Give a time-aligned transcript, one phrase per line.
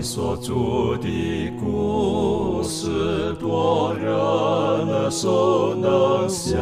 [0.00, 6.58] 所著的故事，多人耳熟能详，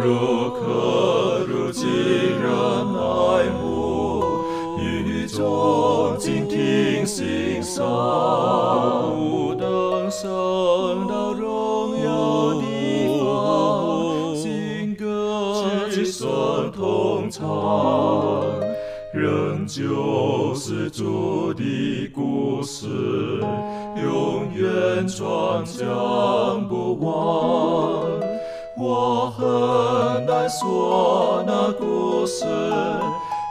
[0.00, 2.48] 如可如今人
[2.94, 4.22] 爱慕，
[4.78, 7.84] 与众静听欣赏，
[25.14, 28.02] 远传讲不忘。
[28.76, 32.44] 我很难说那故事，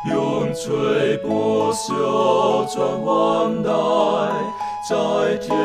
[0.09, 3.71] 永垂不朽传万代，
[4.89, 5.57] 在天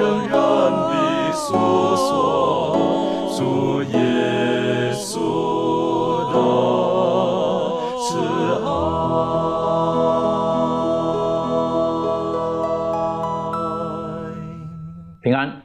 [0.00, 0.38] 仍然
[0.70, 1.56] 的诉
[1.96, 2.76] 说
[3.36, 3.98] 主耶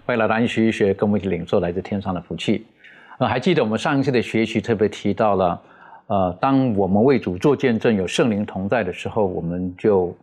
[0.06, 2.66] 平安，欢迎来到安息医学，跟我们一起领受来自天上的福气。
[3.20, 5.62] 呃，还记得我们上一次的学习特别提到了，
[6.08, 10.16] 呃，当我们为主做见证，有圣灵同在的时候，我们就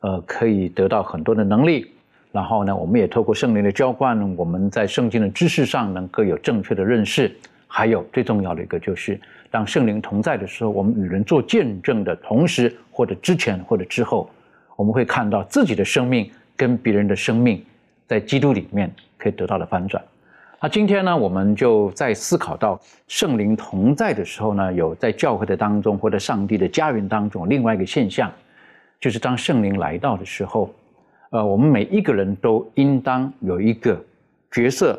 [0.00, 1.90] 呃可以得到很多的能力。
[2.32, 7.30] 然后呢，我们也透过圣灵的浇灌，我们在圣经的知识上能够有正确的认识。
[7.66, 14.30] 还有最重要的一个就是，当圣灵同在的时候，我们与人做见证的同时，或者之前或者之后，
[14.76, 17.64] 我们会看到自己的生命跟别人的生命
[18.06, 20.02] 在基督里面可以得到的翻转。
[20.60, 28.32] 那今天呢，我们就在思考到圣灵同在的时候呢，有在教会的当中或者上帝的家园当中，另外一个现象，
[28.98, 30.72] 就是当圣灵来到的时候，
[31.30, 34.02] 呃，我们每一个人都应当有一个
[34.50, 34.98] 角色，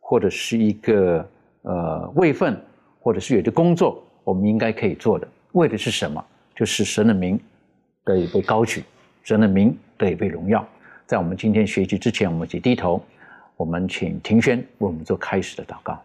[0.00, 1.28] 或者是一个
[1.62, 2.60] 呃位份，
[2.98, 6.24] 或者是有的工作，我们应该可以做的，为的是什么？
[6.56, 7.38] 就是神的名
[8.02, 8.82] 得以被高举，
[9.22, 10.66] 神的名得以被荣耀。
[11.06, 13.00] 在我们今天学习之前，我们一起低头。
[13.56, 15.96] 我们请庭轩为我们做开始的祷告。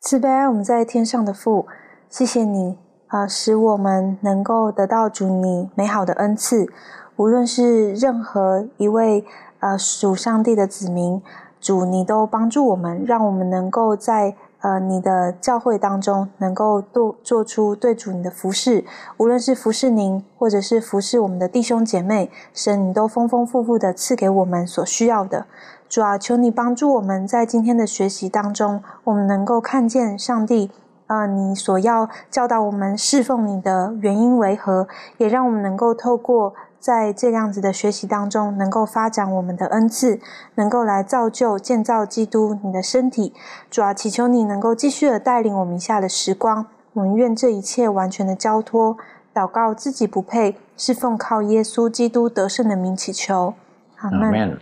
[0.00, 1.66] 慈悲我们在天上的父，
[2.08, 6.72] 谢谢你啊、使我们能够得到主你美好的恩赐。
[7.16, 9.24] 无论是任何一位
[9.58, 11.20] 呃属上帝的子民，
[11.60, 18.82] 主你都帮助我们，让我们能够在呃你的教会当中，能够做做出对主你的服侍。
[19.18, 25.44] 无论是服侍您，或者是服侍我们的弟兄姐妹，神你都丰丰富富的赐给我们所需要的。
[25.86, 30.70] 主啊，求你帮助我们在今天的学习当中，我们能够看见上帝，
[31.08, 34.88] 呃，你所要教导我们侍奉你的原因为何，
[35.18, 40.20] 也让我们能够透过在这样子的学习当中，能够发展我们的恩赐，
[40.56, 43.32] 能够来造就建造基督你的身体。
[43.70, 48.98] 主啊，祈求你能够继续的带领我们下的时光，我们愿这一切完全的交托，
[49.32, 53.54] 祷告自己不配，是奉靠耶稣基督得胜的名祈求。
[53.96, 54.58] 阿门。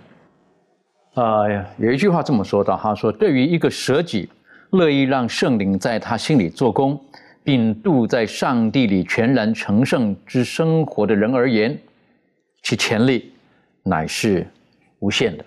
[1.15, 4.31] 呃，有一句话这么说的，他说：“对于一个舍己、
[4.71, 7.01] 乐意让圣灵在他心里做工，
[7.43, 11.77] 并度在上帝里全然成圣之生活的人而言，
[12.63, 13.33] 其潜力
[13.83, 14.47] 乃是
[15.01, 15.45] 无限的。”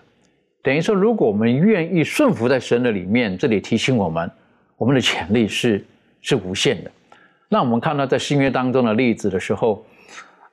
[0.62, 4.30] 等于说，如果我们愿意顺服在神的里面，这里提醒我们，
[4.78, 5.86] 我们的潜力是
[6.22, 6.92] 是无限的。
[7.50, 9.86] 那我们看到在新约当中的例子的时候，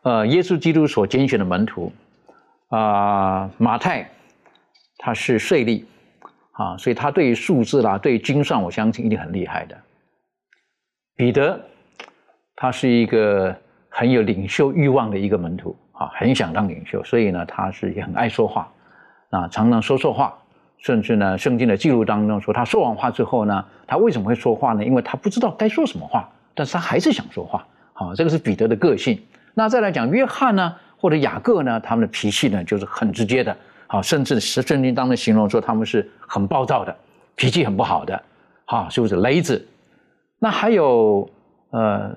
[0.03, 1.93] 呃，耶稣基督所拣选的门徒
[2.69, 4.09] 啊、马太。
[5.05, 5.83] 他是税吏
[6.53, 9.77] 啊，所以他对于数字啦、对于经算，我相信一定很厉害的。
[11.17, 11.61] 彼得，
[12.55, 13.53] 他是一个
[13.89, 18.69] 很有领袖欲望的一个门徒啊，很想当领袖，所以呢，他是也很爱说话
[19.31, 20.35] 啊，常常说错话，
[20.79, 24.85] 甚至呢，圣经的记录当中说，他说完话之后呢，他为什么会说话呢？
[24.85, 27.65] 因为他不知道该说什么话，但是他还是想说话。
[27.93, 29.21] 好，这个是彼得的个性。
[29.55, 33.55] 那再来讲约翰呢，或者雅各呢，他们的脾气呢，就是很直接的。
[33.87, 36.97] 好，甚至是圣经当中形容说他们是很暴躁的，
[37.37, 38.23] 脾气很不好的，
[38.65, 39.69] 好，是不是雷子？
[40.39, 41.29] 那还有
[41.71, 42.11] 呃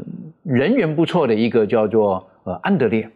[0.43, 3.09] 人缘不错的一个叫做呃安德烈，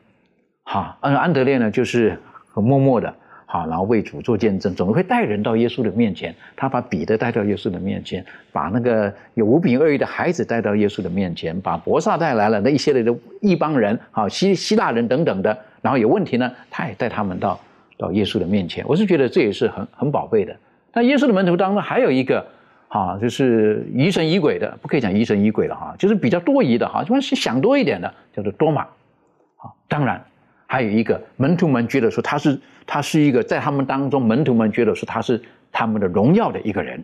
[0.72, 2.16] 哈，安安德烈呢就是
[2.54, 3.12] 很默默的，
[3.48, 6.36] 哈，然后为主做见证，总会带人到耶稣的面前。
[6.56, 17.60] 他把彼得带到耶稣的面前，把那个有五饼二鱼的孩子带到耶稣的面前，把伯萨带来了那一些的异邦人，哈希希腊人等等的，然后有问题呢，他也带他们到。
[17.98, 20.56] 到耶稣的面前，我是觉得这也是很很宝贝的。
[20.94, 22.48] 那耶稣的门徒当中还有一个，
[22.88, 28.84] 哈、就是疑神疑鬼的，不可以讲疑神疑鬼了哈，就是比较多疑的哈，就是想多一点的，叫做多马。
[28.84, 30.24] 啊，当然
[30.72, 37.04] 还有一个门徒们觉得说他是他是一个在他们当中门徒们觉得说他是他们的荣耀的一个人，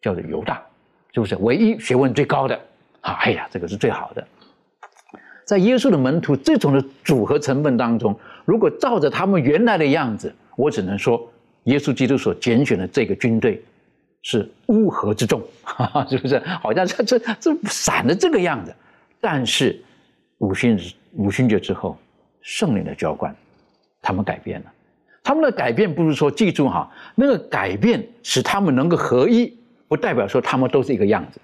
[0.00, 0.62] 叫做犹大，
[1.12, 2.54] 是不是唯一学问最高的？
[3.00, 4.24] 啊，哎呀，这个是最好的。
[5.44, 11.28] 在耶稣的门徒这种的组合成分当中，如果照着他们原来的样子，我只能说，
[11.64, 13.60] 耶稣基督所拣选的这个军队
[14.22, 15.42] 是乌合之众，
[16.08, 16.38] 是不是？
[16.62, 18.72] 好像这这这散的这个样子。
[19.20, 19.82] 但是
[20.38, 20.78] 五旬
[21.14, 21.98] 五旬节之后，
[22.42, 23.34] 圣灵的浇灌，
[24.02, 24.72] 他们改变了。
[25.22, 29.56] 他们的改变不是说记住哈，那个改变使他们能够合一，
[29.88, 31.40] 不代表说他们都是一个样子。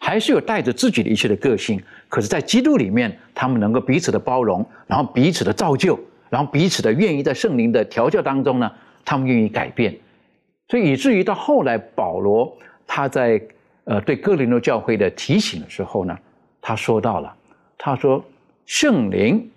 [0.00, 5.96] 还是有带着自己的一些的个性，可是，在基督里面，他们能够彼此的包容，然后彼此的造就，
[6.28, 8.68] 然后彼此的愿意在圣灵的调教当中呢，
[9.04, 9.96] 他们愿意改变，
[10.66, 12.52] 所以以至于到后来，保罗
[12.84, 13.40] 他在
[13.84, 16.18] 呃对哥林多教会的提醒的时候呢，
[16.60, 17.32] 他说到了，
[17.78, 18.24] 他说
[18.66, 19.48] 圣灵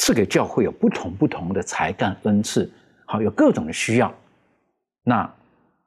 [0.00, 2.72] 赐给教会有不同不同的才干恩赐，
[3.04, 4.10] 好有各种的需要，
[5.04, 5.30] 那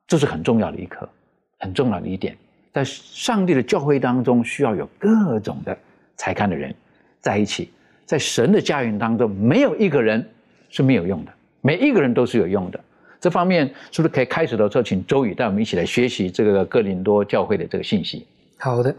[0.06, 1.10] 这是很重要的一课，
[1.57, 2.38] 很重要的一点。
[2.71, 5.75] 在上帝的教会当中，需要有各种的
[6.15, 6.74] 才干的人
[7.21, 7.71] 在一起。
[8.06, 10.24] 在神的家园当中，没有一个人
[10.69, 12.80] 是没有用的，每一个人都是有用的。
[13.19, 18.27] 这方面是不是可以开始的时候，请周宇带我们一起来学习这个哥林多教会的这个信息？
[18.63, 18.95] 好的，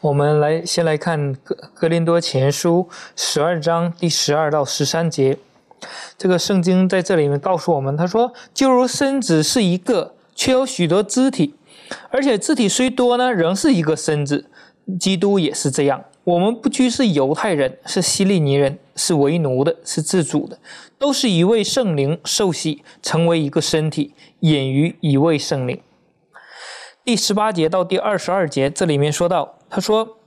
[0.00, 5.36] 我们来先来看哥格林多前书十二章第十二到十三节。
[6.16, 11.56] 这个圣经在这里面告诉我们，他说：“就如身子是一个，却有许多肢体。”
[12.10, 14.44] 而且肢体虽多呢，仍是一个身子。
[15.00, 16.04] 基督也是这样。
[16.22, 20.56] 我们不拘是犹太人，是希利尼人，是为奴的，是自主的，
[20.96, 25.80] 都是一位圣灵受洗，成为一个身体，隐于一位圣灵。
[27.08, 30.18] 第十八节到第二十二节，这里面说到，他说：“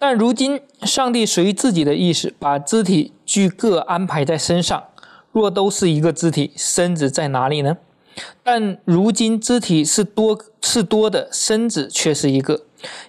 [0.00, 4.82] 但如今上帝随自己的意识，把肢体俱各安排在身上。
[5.30, 7.76] 若都是一个肢体，身子在哪里呢？”
[8.42, 12.62] 但如今肢体是多是多的，身子却是一个。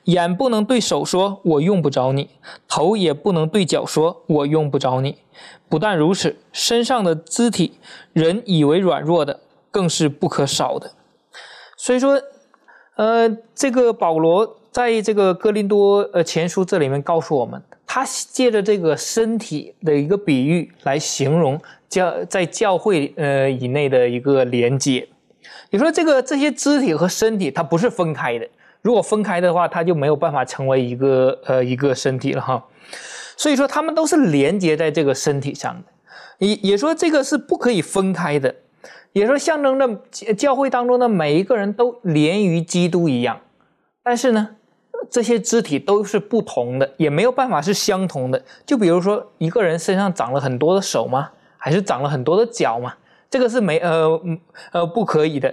[0.03, 2.29] 眼不能对手说“我用不着你”，
[2.69, 5.17] 头也不能对脚说“我用不着你”。
[5.67, 7.79] 不但如此，身上的肢体，
[8.13, 9.39] 人以为软弱的，
[9.71, 10.91] 更是不可少的。
[11.77, 12.21] 所以说，
[12.95, 21.59] 呃，这个保罗在这个哥林多呃前书这里面告诉我们，他借着这个身体的一个比喻来形容。
[21.87, 25.07] 教在教会呃以内的一个连接，
[25.69, 28.45] 你说这个这些肢体和身体它不是分开的，
[28.81, 32.61] 如果分开的话，它就没有办法成为一个呃一个身体了哈。
[33.37, 38.53] 所以说他们都是连接在这个身体上的，也也说这个是不可以分开的，
[39.15, 43.39] 也说象征着教会当中的每一个人都连于基督一样。
[44.03, 44.49] 但是呢，
[45.09, 48.43] 这些肢体都是不同的，也没有办法是相同的。
[48.65, 51.29] 就比如说一个人身上长了很多的手吗？
[51.57, 52.93] 还是长了很多的脚吗，
[53.29, 54.21] 这个是没呃
[54.73, 55.51] 呃不可以的。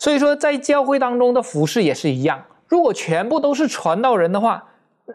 [0.00, 2.44] 所以说，在教会当中的服饰也是一样。
[2.66, 4.64] 如果全部都是传道人的话，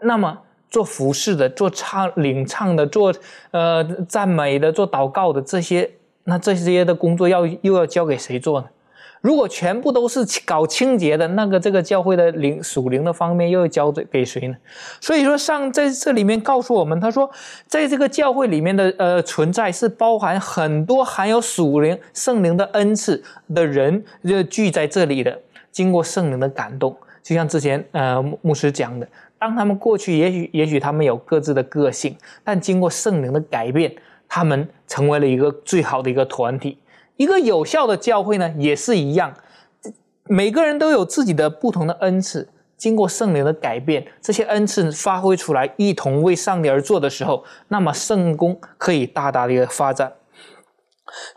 [0.00, 0.38] 那么
[0.70, 3.14] 做服饰的、做唱领唱的、做
[3.50, 5.90] 呃赞美的、做祷告的这些，
[6.24, 8.66] 那这些的工作要又要交给谁做呢？
[9.20, 14.56] 如果全部都是搞清洁的，那个这个教会的灵属灵的方面又要交给给谁呢？
[15.00, 17.30] 所以说上在这里面告诉我们，他说，
[17.68, 23.22] 在这个教会里面的呃存在是包含很多含有属灵圣灵的恩赐
[23.54, 25.38] 的人就聚在这里的，
[25.70, 29.06] 经过圣灵的感动，就像之前呃牧师讲的，
[29.38, 33.94] 当他们过去也许也许他们有各自的个性，但经过圣灵的改变，
[34.34, 36.78] 他们成为了一个最好的一个团体。
[37.18, 39.34] 一个有效的教会呢，也是一样，
[40.24, 42.48] 每个人都有自己的不同的恩赐，
[42.78, 50.14] 经过圣灵的改变，这些恩赐发挥出来，一同为上帝而做的时候，那么圣功可以大大的一个发展。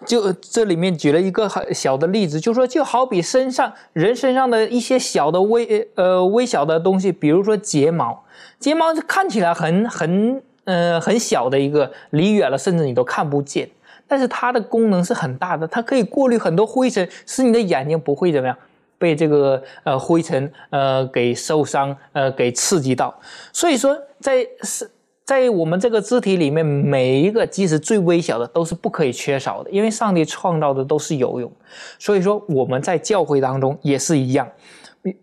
[0.05, 8.23] 就这里面举了一个很小的例子，就说就好比身上人身上的一些小的微呃微小的东西，比如说睫毛，
[8.57, 13.69] 睫毛看起来很很呃很小的一个，离远了甚至你都看不见。
[14.07, 18.55] 但是它的功能是很大的，它可以过滤很多灰尘，使你的眼睛不会怎么样
[18.99, 23.19] 被这个呃灰尘呃给受伤呃给刺激到。
[23.51, 24.87] 所以说，在是
[25.23, 31.51] 在我们这个肢体里面，每一个即使最微小的都是不可以缺少的，因为上帝创造的都是有用。
[31.97, 34.47] 所以说我们在教会当中也是一样，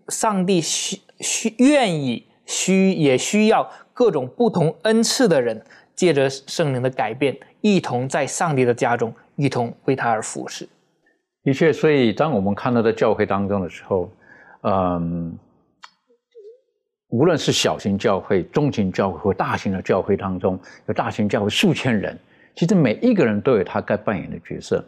[0.09, 5.61] 上帝需需愿意需也需要各种不同恩赐的人，
[5.95, 7.37] 借着圣灵的改变。
[7.61, 10.67] 一同在上帝的家中，一同为他而服侍。
[11.43, 14.11] 的确，所以当我们看到在教会当中的时候，
[14.63, 15.37] 嗯，
[17.09, 22.17] 无论是小型教会、中型教会或大型的教会当中，有大型教会数千人，
[22.55, 24.83] 其实每一个人都有他该扮演的角色。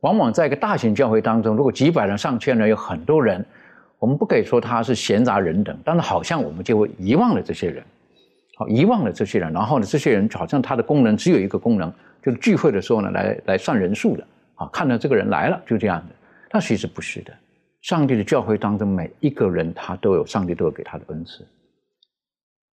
[0.00, 3.44] 往往在一个大型教会当中，如果几百人、上千人，有很多人，
[3.98, 7.82] 我们不可以说他是闲杂人等，但是好像我们就会遗忘了这些人。
[8.56, 11.92] 好遗忘了这些人，然后呢，这些人好像他的功能只有一个功能，
[12.22, 16.14] 就是聚会的时候呢，来来算人数的，啊，看到这个人来了就这样的。
[16.52, 17.32] 那其实不是的，
[17.82, 21.44] 上帝的教会当中每一个人他都有上帝都有给他的恩赐。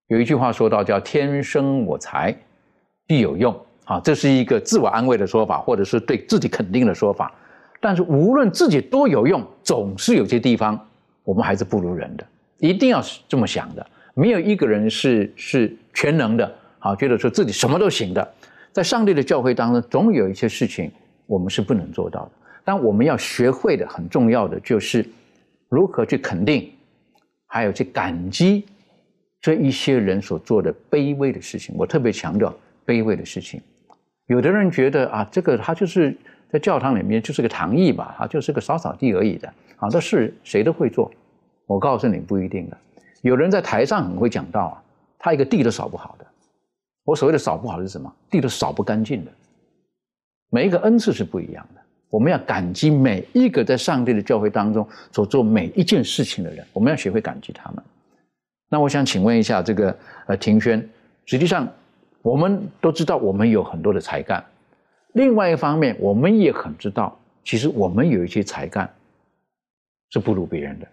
[0.07, 2.35] 有一句话说到叫“天生我材
[3.05, 3.55] 必有用”，
[3.85, 7.31] 啊，这是一个自我安慰的说法，或者是对自己肯定的说法。
[7.79, 10.79] 但是无论自己多有用，总是有些地方
[11.23, 12.25] 我们还是不如人的，
[12.57, 13.85] 一定要是这么想的。
[14.17, 18.33] 没有一个人是是全能的，啊，觉得说自己什么都行的。
[18.71, 20.91] 在上帝的教会当中，总有一些事情
[21.27, 22.31] 我们是不能做到的。
[22.65, 25.05] 但我们要学会的很重要的就是
[25.69, 26.71] 如何去肯定，
[27.45, 28.65] 还有去感激
[29.39, 31.75] 这一些人所做的卑微的事情。
[31.77, 32.51] 我特别强调
[32.87, 33.61] 卑微的事情。
[34.25, 36.17] 有的人觉得啊，这个他就是
[36.51, 39.47] 在教堂里面就是个堂役吧，他就是个扫扫地而已的
[39.77, 41.11] 啊，这事谁都会做。
[41.67, 42.77] 我告诉你，不一定的。
[43.27, 44.83] 有人在台上很会讲道啊，
[45.19, 46.25] 他一个地都扫不好的。
[47.03, 48.13] 我所谓的扫不好是什么？
[48.29, 49.31] 地都扫不干净的。
[50.49, 57.83] 每一个恩赐是不一样的，我们要感激每一个在上帝的教会当中所做每一件事情的人，我们要学会感激他们。
[58.69, 60.89] 那我想请问一下，这个呃庭轩，
[61.25, 61.67] 实际上
[62.21, 64.43] 我们都知道我们有很多的才干，
[65.13, 68.89] 另外一方面我们也很知道，其实我们有一些才干
[70.11, 70.87] 是不如别人的。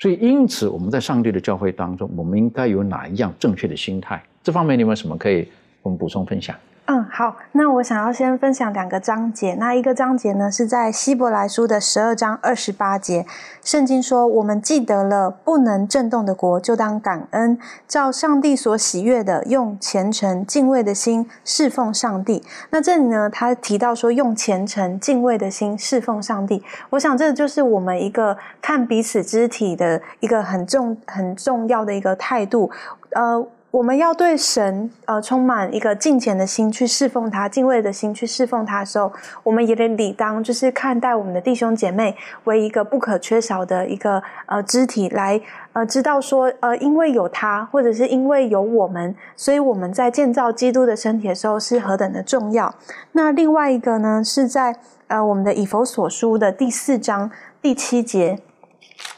[0.00, 4.22] 所以，因此，我们在上帝的教会当中，我们应该有哪一样正确的心态？
[4.42, 5.46] 这方面，你有没有什么可以
[5.82, 6.56] 我们补充分享？
[6.92, 9.54] 嗯，好，那我想要先分享两个章节。
[9.54, 13.24] 那一个章节呢，是在希伯来书的十二章二十八节，
[13.62, 17.56] 圣经说：“我们记得了不能震动的国，就当感恩，
[17.86, 26.64] 照上帝所喜悦的，用虔诚敬畏的心侍奉上帝。”那这里呢，他提到说，用虔诚敬畏的心侍奉上帝。
[26.90, 32.68] 我想，这就是我们一个看彼此肢体的一个很重很重要的一个态度。
[33.12, 33.46] 呃。
[33.70, 39.12] 我们要对神呃充满一个敬虔的心去侍奉他，敬畏的心去侍奉他的时候，
[39.44, 45.40] 我们也得理当就是看待我们的弟兄姐妹为一个不可缺少的一个呃肢体，来
[45.72, 52.74] 呃知道说呃因为有他，或者是因为有我们，所以我们在建造基督的身体的时候是何等的重要。
[53.12, 54.74] 那另外一个呢，是在
[55.06, 57.30] 呃我们的以佛所书的第四章
[57.62, 58.40] 第七节。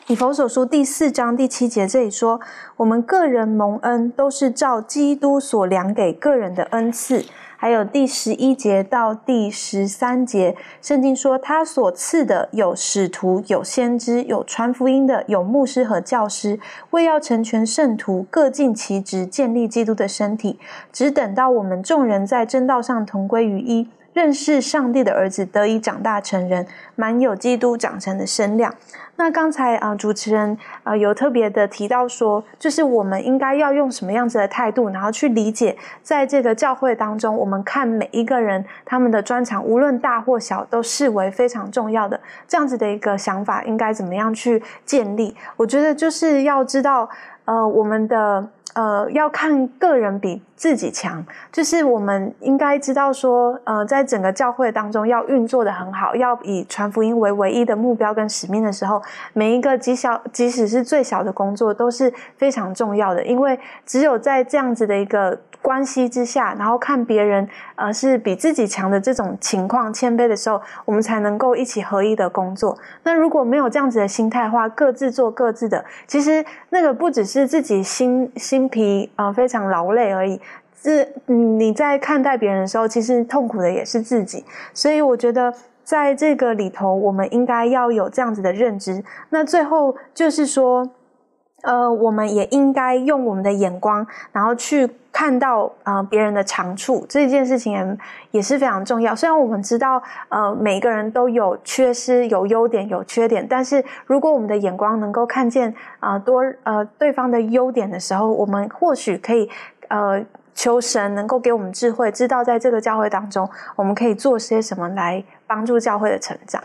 [0.08, 2.40] 以佛所书第四章第七节这里说，
[2.76, 7.24] 我们个人蒙恩都是照基督所量给个人的恩赐。
[7.56, 16.58] 还有第十一节到第十三节，圣经说他所赐的有使徒、有先知、有传福音的、有牧师和教师，
[16.90, 20.58] 为要成全圣徒，各尽其职，建立基督的身体。
[20.92, 23.88] 只等到我们众人在正道上同归于一。
[24.12, 26.66] 认识上帝的儿子得以长大成人，
[26.96, 28.74] 蛮有基督长成的身量。
[29.16, 42.18] 那刚才啊，主持人啊有特别的提到说，就是我们应该要用什么样子的态度，然后去理解，在这个教会当中，我们看每一个人他们的专长，无论大或小，都视为非常重要的。
[42.48, 45.36] 这样子的一个想法，应该怎么样去建立？
[45.56, 47.08] 我觉得就是要知道，
[47.44, 48.48] 呃，我们的。
[48.74, 59.02] 呃，要看个人比自己强，就是我们应该知道说，呃，在整个教会当中要运作的很好，要以传福音为唯一的目标跟使命的时候，
[59.34, 65.38] 每一个极小，即使是最小的工作都是非常重要的，因为只有在这样子的一个。
[65.62, 72.76] 关系之下，然后看别人，呃，是比自己强的这种情况，谦卑的时候，我们才能够一起合一的工作。
[73.04, 80.40] 那如果没有这样子的心态的话，各自做各自的，其实那个不只是自己心心皮啊非常劳累而已，
[80.80, 84.44] 这你在看待别人的时候，其实痛苦的也是自己。
[84.74, 85.52] 所以我觉得
[85.84, 89.02] 在这个里头，我们应该要有这样子的认知。
[89.30, 90.90] 那最后就是说。
[91.62, 97.98] 呃，我们也应该用我们的眼光，然后去看到呃别人的长处，这件事情也
[98.32, 99.14] 也是非常重要。
[99.14, 109.48] 虽然我们知道，呃，每个人都有缺失、有优点、有缺点，但是如果我们的眼光能够看见啊多呃对方的优点的时候，我们或许可以
[109.86, 110.20] 呃
[110.54, 116.60] 求神能够给我们智慧，知道在这个教会当中，我们可以做些什么来帮助教会的成长。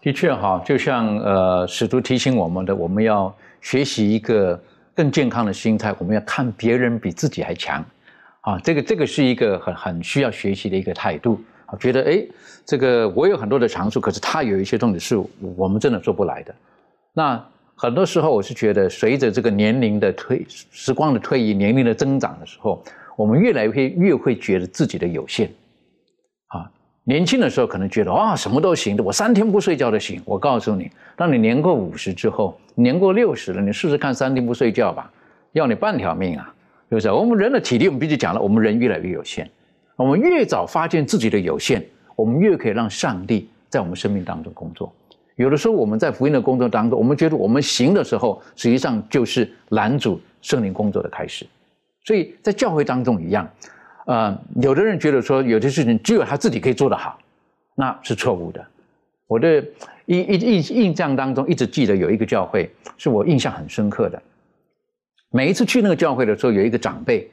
[0.00, 3.30] 的确哈，就像呃使徒提醒我们的，我们要。
[3.60, 4.60] 学习一个
[4.94, 7.84] 更健康的心态，我们要看别人比自己还强，
[8.40, 11.40] 啊，这个这个是一个很很需要学习的一个态度。
[11.66, 12.26] 啊，觉得哎，
[12.64, 15.16] 这个我有很多的长处，可是他有一些东西是
[15.56, 16.52] 我们真的做不来的。
[17.12, 17.40] 那
[17.76, 22.82] 很多时候我是觉得，随着这个年龄的推，时光的推移，年龄的增长的时候，
[23.16, 25.48] 我们越来越越会觉得自己的有限。
[26.48, 26.68] 啊
[27.10, 30.22] 年轻的时候可能觉得啊什么都行的，我三天不睡觉都行。
[30.24, 35.10] 我告诉你，当你年过五十之后，年过六十了，你试试看三天不睡觉吧，
[35.50, 36.54] 要你半条命啊！
[36.88, 37.10] 是不是？
[37.10, 39.50] 我们人的体力，我们必须讲了，我们人越来越有限。
[39.96, 44.92] 我们越早发现自己的有限，我们越可以让上帝在我们生命当中工作。
[45.34, 51.44] 有的时候我们在福音的工作当中，我们觉得我们行的时候，实际上就是拦阻圣灵工作的开始。
[52.04, 53.50] 所以在教会当中一样，
[54.06, 57.18] 呃，有的人觉得说有些事情只有他自己可以做得好，
[57.74, 58.64] 那是错误的。
[59.26, 59.64] 我的
[60.06, 64.20] 印印印印象当中一直记得有一个教会是我印象很深刻的。
[65.30, 67.30] 每一次去那个教会的时候，有一个长辈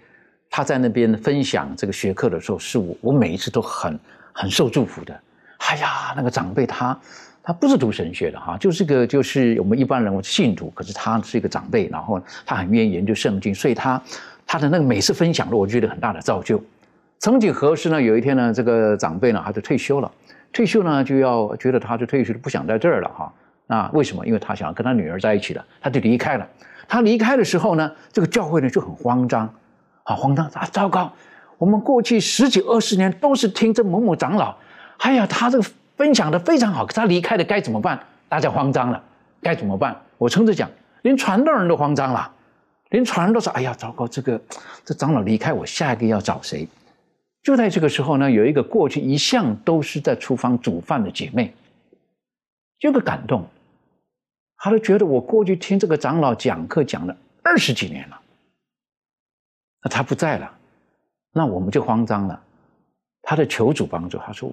[0.49, 3.99] 他在那边分享这个学课的时候，是我我每一次都很
[4.33, 5.19] 很受祝福的。
[5.57, 6.99] 哎呀，那个长辈他。
[7.43, 14.03] 他不是读神学的哈，就是个就是我们一般人我信徒，可是他是一个长辈，然后他很愿意研究圣经，所以他
[14.47, 16.59] 他的那个每次分享的，我觉得很大的造就。
[17.19, 20.11] 曾几何时呢，有一天呢，这个长辈呢他就退休了，
[20.51, 23.31] 退休呢就要觉得他就退休不想在这儿了哈。
[23.67, 24.25] 那为什么？
[24.25, 26.47] 因为他想要跟他女儿在一起了，他就离开了。
[26.87, 29.53] 他离开的时候呢，这个教会呢就很慌张，
[30.03, 31.11] 啊慌张啊糟糕！
[31.57, 34.55] 我们过去十几二十年都是听这某某长老，
[34.97, 35.63] 哎呀他这个。
[35.97, 37.99] 分享的非常好，可他离开了该怎么办？
[38.29, 39.01] 大家慌张了，
[39.41, 39.99] 该怎么办？
[40.19, 40.69] 我甚至讲，
[41.01, 42.31] 连传道人都慌张了，
[42.89, 44.41] 连传人都说：“哎呀，糟糕，这个
[44.85, 46.67] 这长老离开，我下一个要找谁？”
[47.43, 51.53] 就在这个时候呢，有一个过去一向都是在厨房煮饭的姐妹，
[52.79, 53.45] 有个感动，
[54.57, 58.19] 她就觉得我过去听这个长老讲课讲了二十几年了，
[59.83, 60.57] 那他不在了，
[61.31, 62.41] 那我们就慌张了，
[63.21, 64.51] 他的求主帮助，他说。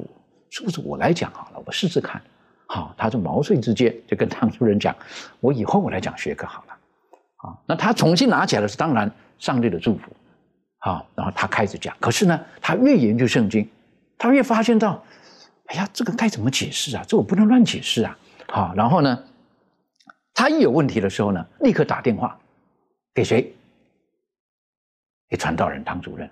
[0.50, 1.62] 是不是我来讲好了？
[1.66, 2.22] 我试试看。
[2.66, 4.94] 好，他就毛遂自荐，就跟唐主任讲
[5.40, 6.73] ：“我以后我来讲学科好了。”
[7.44, 10.10] 啊，那他重新拿起来的是当然上帝的祝福。
[10.78, 11.94] 好，然后他开始讲。
[12.00, 13.68] 可是呢，他越研究圣经，
[14.16, 15.02] 他越发现到
[15.68, 17.04] ：“哎呀，这个该怎么解释啊？
[17.06, 19.22] 这我不能乱解释啊！”好，然后呢，
[20.32, 22.38] 他一有问题的时候呢，立刻打电话
[23.14, 23.54] 给谁？
[25.28, 26.30] 给传道人唐主任。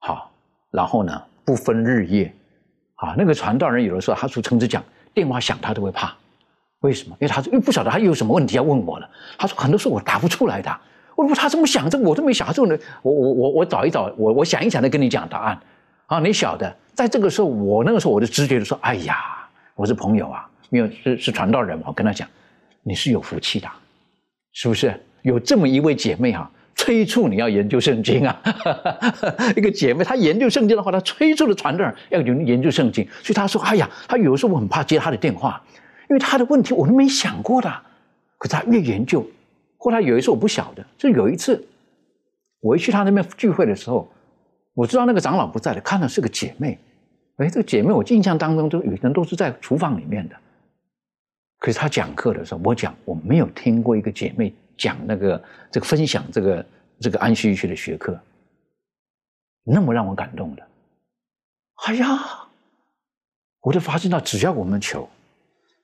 [0.00, 0.30] 好，
[0.70, 2.34] 然后呢，不分日夜。
[2.96, 6.16] 啊，那个传道人有的时候，他说：“陈子讲电话响，他都会怕。
[6.86, 7.16] 为什么？
[7.20, 9.10] 因为他又不晓得他又有什么问题要问我了。
[9.36, 10.70] 他说很多时候我答不出来的。
[11.16, 12.46] 我说他这么想，这我都没想。
[12.46, 15.58] 他说呢，我我我我找一找，我我想一想再跟你讲答案。
[16.06, 19.16] 啊，你晓得，在这个时候，我那个时候我的直觉就说：哎呀，
[19.74, 21.84] 我是朋友啊，因为是是传道人嘛。
[21.88, 22.28] 我跟他讲，
[22.82, 23.68] 你是有福气的，
[24.52, 24.94] 是不是？
[25.22, 28.38] 有这么一位姐妹哈。”催促你要研究圣经啊！
[29.56, 35.58] 一个姐妹，她研究圣经的话，她催促的传道人要研究圣经，所以她说：“哎呀，她有时候我很怕接她的电话，
[36.08, 37.82] 因为他的问题我都没想过的。
[38.38, 39.26] 可是他越研究，
[39.78, 41.66] 后来有一次我不晓得，就有一次
[42.60, 44.08] 我一去他那边聚会的时候，
[44.74, 46.78] 我知道那个长老不在了，看到是个姐妹。
[47.36, 50.36] 哎，这个姐妹我印象当中都有人都是在厨房里面的。
[51.58, 56.66] 可是她讲课的时候，我讲我没有听过一个姐妹。”讲那个这个分享这个
[57.00, 58.14] 这个安息学的学科，
[59.64, 60.62] 那么让我感动的，
[61.86, 62.46] 哎呀，
[63.62, 65.08] 我就发现到，只要我们求，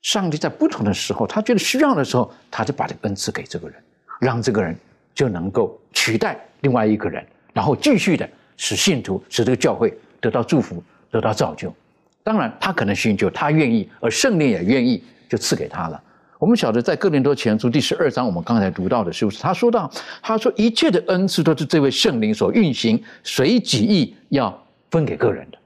[0.02, 3.76] 上帝在不同的时候，他觉得需要的时候，他就把这个恩赐给这个人，
[4.20, 4.76] 让这个人
[5.14, 11.72] 就能够取代另外一个人，然后继续的使信徒使这个教会得到祝福，得到造就。
[12.24, 16.00] 当然，他可能寻求，他愿意，而圣灵也愿意，就赐给他了。
[16.38, 19.40] 我们晓得，在哥林多前书第十二章，我们刚才读到的是不是？
[19.40, 19.88] 他说到，
[20.20, 24.56] 他说一切的恩赐都是这位圣灵所运行，随己意要
[24.90, 25.58] 分给个人的。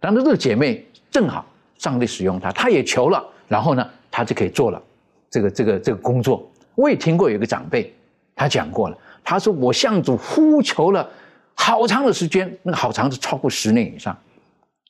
[0.00, 1.44] 当然，这个姐妹正好
[1.78, 4.82] 上帝使用她，她也求了，然后呢，他就可以做了
[5.30, 6.48] 这个这个这个工作。
[6.74, 7.94] 我也听过有一个长辈，
[8.34, 11.08] 他讲过了，他说我向主呼求了
[11.54, 14.16] 好长的时间，那个好长是超过十年以上，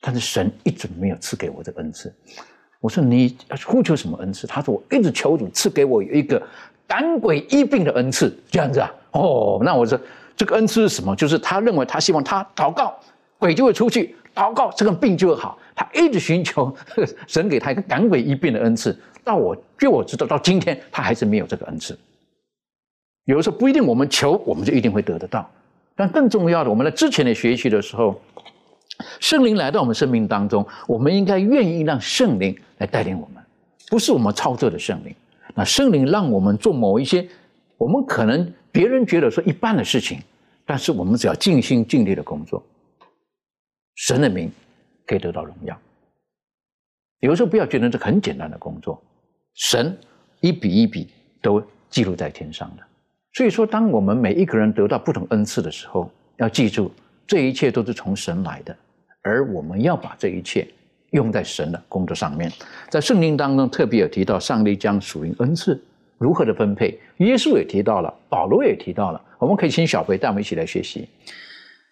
[0.01, 2.13] 但是神一直没有赐给我这个恩赐。
[2.81, 4.45] 我说你呼求什么恩赐？
[4.45, 6.41] 他说我一直求主赐给我有一个
[6.85, 8.91] 赶鬼医病的恩赐，这样子啊？
[9.11, 9.97] 哦，那我说
[10.35, 11.15] 这个恩赐是什么？
[11.15, 12.93] 就是他认为他希望他祷告
[13.39, 15.57] 鬼就会出去，祷告这个病就会好。
[15.75, 16.75] 他一直寻求
[17.27, 18.97] 神给他一个赶鬼医病的恩赐。
[19.23, 21.97] 到我据我知道，到今天他还是没有这个恩赐。
[23.25, 25.49] 有的时候不一定我们求我们就一定会得得到，
[25.95, 28.21] 但更重要的，我们在之前的学习的时候。
[29.19, 33.43] 圣灵来到我们生命当中，我们应该愿意让圣灵来带领我们，
[33.89, 35.13] 不是我们操作的圣灵。
[35.53, 37.27] 那圣灵让我们做某一些
[37.77, 40.19] 我们可能别人觉得说一般的事情，
[40.65, 42.63] 但是我们只要尽心尽力的工作，
[43.97, 44.49] 神的名
[45.05, 45.77] 可以得到荣耀。
[47.19, 49.01] 有时候不要觉得这很简单的工作，
[49.55, 49.97] 神
[50.39, 51.09] 一笔一笔
[51.41, 52.83] 都记录在天上的。
[53.33, 56.91] 所以说，当我们每一个人得到不同恩赐的时候，要记住，
[57.25, 58.75] 这一切都是从神来的。
[59.23, 60.67] 而我们要把这一切
[61.11, 62.51] 用在神的工作上面，
[62.89, 65.83] 在圣经当中特别有提到，上帝将属灵恩赐
[66.19, 66.99] 如何的分配？
[67.17, 71.09] 耶稣也提到了，保罗也提到了，我们可以请小培带我们一起来学习。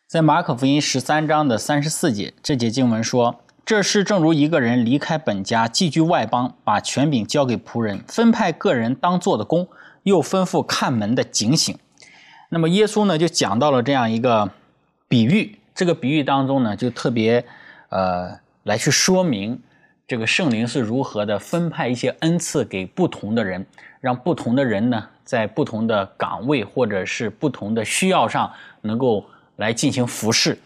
[0.08, 9.68] 在马可福音十三章的三十四节，这节经文说：“这是正如一个人离开本家，寄居外邦，把权柄交给仆人，分派个人当做的工，
[10.04, 11.76] 又吩咐看门的警醒。”
[12.50, 14.52] 那么耶稣呢，就讲到了这样一个
[15.08, 15.58] 比喻。
[15.74, 17.44] 这个比喻当中呢，就特别
[17.90, 19.60] 呃来去说明
[20.08, 23.66] 这个圣灵是如何的分派一些恩赐给不同的人，
[24.00, 29.26] 让不同的人呢，在不同的岗位或者是不同的需要上能够。
[29.56, 30.58] 来进行服侍。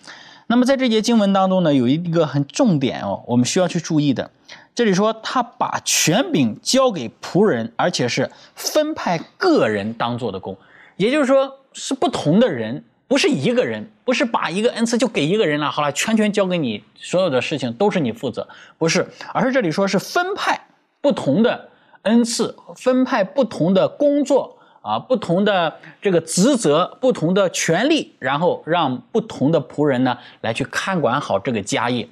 [0.47, 4.31] 那么在这节经文当中呢，有一个很重点哦，我们需要去注意的。
[4.73, 10.57] 这里说他把权柄交给仆人，而且是分派个人当做的工，
[10.97, 18.47] 也就是说是不同的人，不是一个人，不是把一个恩赐就给一个人了，好了，全权交给你，所有的事情都是你负责，
[18.77, 20.67] 不是，而是这里说是分派
[21.01, 21.69] 不同的
[22.03, 24.58] 恩赐，分派不同的工作。
[24.81, 32.07] 啊，不同的这个职责，不同的权利，然后让不同的仆人呢来去看管好这个家业。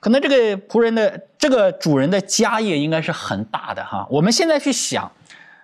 [0.00, 4.06] 可能这个仆人的这个主人的家业应该是很大的哈。
[4.10, 5.10] 我们现在去想，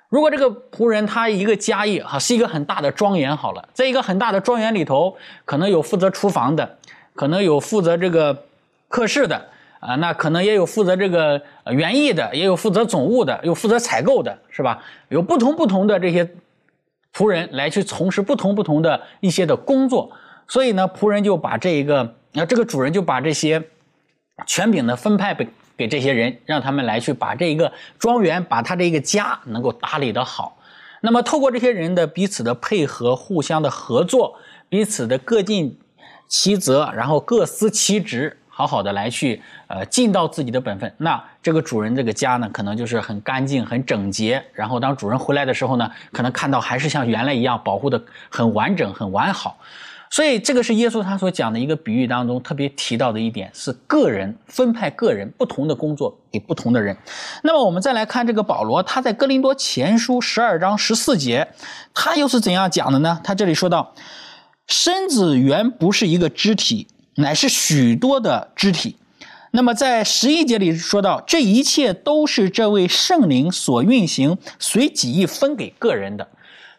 [0.08, 6.78] 如果这个仆人他一个家业哈是一个很大的庄园，好了，在一个很大的庄园里头，可能有负责厨房的，
[7.14, 8.44] 可能有负责这个
[8.88, 9.46] 客室的
[9.80, 14.82] 啊，那可能也有负责这个园艺的，也有负责总务的，有负责采购的，是吧？
[15.08, 16.26] 有不同不同的这些。
[17.16, 20.12] 仆人来去从事不同不同的一些的工作，
[20.46, 23.70] 所以呢，仆人就把这一个，那这个主人就把这些
[24.46, 25.48] 权柄呢分派给
[25.78, 30.58] 给这些人，让他们来去把这一个庄园，把他这一个家能够打理的好。
[31.00, 35.78] 那么透过这些人的彼此的配合，互相的合作，彼此的各尽
[36.28, 38.36] 其责，然后各司其职。
[38.58, 40.90] 好好的来去，呃，尽到自己的本分。
[40.96, 44.42] 那这个主人这个家呢，可能就是很干净、很整洁。
[44.54, 49.58] 然后当主人回来的时候呢，可能看到还是像原来一样保护的很完整、很完好。
[50.08, 56.96] 所以这个是耶稣他所讲的一个比喻当中特别提到的一点，是个人分派个人不同的工作给不同的人。
[57.42, 61.46] 那么我们再来看这个保罗，他在哥林多前书十二章十四节，
[61.92, 63.20] 他又是怎样讲的呢？
[63.22, 63.92] 他这里说到，
[64.66, 66.88] 身子原不是一个肢体。
[67.16, 68.96] 乃是许多的肢体，
[69.52, 76.28] 那么在十一节里说到，这一切都是这位圣灵所运行，随己意分给个人的，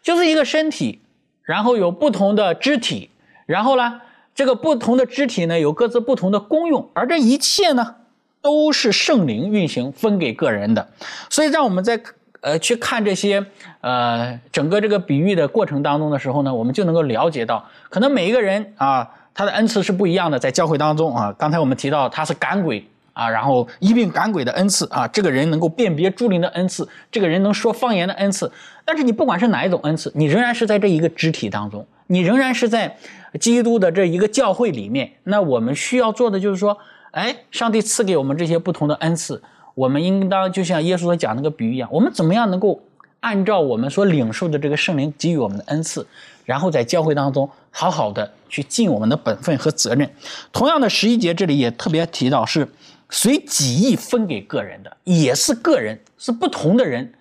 [0.00, 1.00] 就是一个身体，
[1.42, 3.10] 然后有不同的肢体，
[3.46, 4.00] 然后呢，
[4.32, 7.96] 这个不同的肢体呢有各自不同的功用，而这一切呢
[8.40, 10.88] 都是圣灵运行分给个人的，
[11.28, 12.00] 所以让我们在
[12.42, 13.44] 呃去看这些
[13.80, 19.10] 呃整个这个比喻的过程当中的时候呢，我们就能够了解到，可能每一个人啊。
[19.38, 28.50] 他的恩赐是不一样的，在教会当中啊，刚才我们提到他是赶鬼啊，然后一并赶鬼的恩赐啊，这个人能够辨别诸灵的恩赐，这个人能说方言的恩赐。
[28.84, 32.96] 但是你不管是哪一种恩赐，你仍然是在这一个肢体当中，你仍然是在
[33.38, 35.08] 基督的这一个教会里面。
[35.22, 36.76] 那我们需要做的就是说，
[37.12, 39.40] 哎，上帝赐给我们这些不同的恩赐，
[39.76, 42.80] 我们应当就像耶稣所讲那个比喻一样，我们怎么样能够
[43.20, 46.04] 按照我们所领受的这个圣灵给予我们的恩赐，
[46.44, 48.32] 然后在教会当中好好的。
[48.48, 50.10] 去尽我们的本分和责任。
[50.52, 52.68] 同样的十一节这里也特别提到，是
[53.10, 57.14] 随己意分给个人的，也是个人，是不同的人。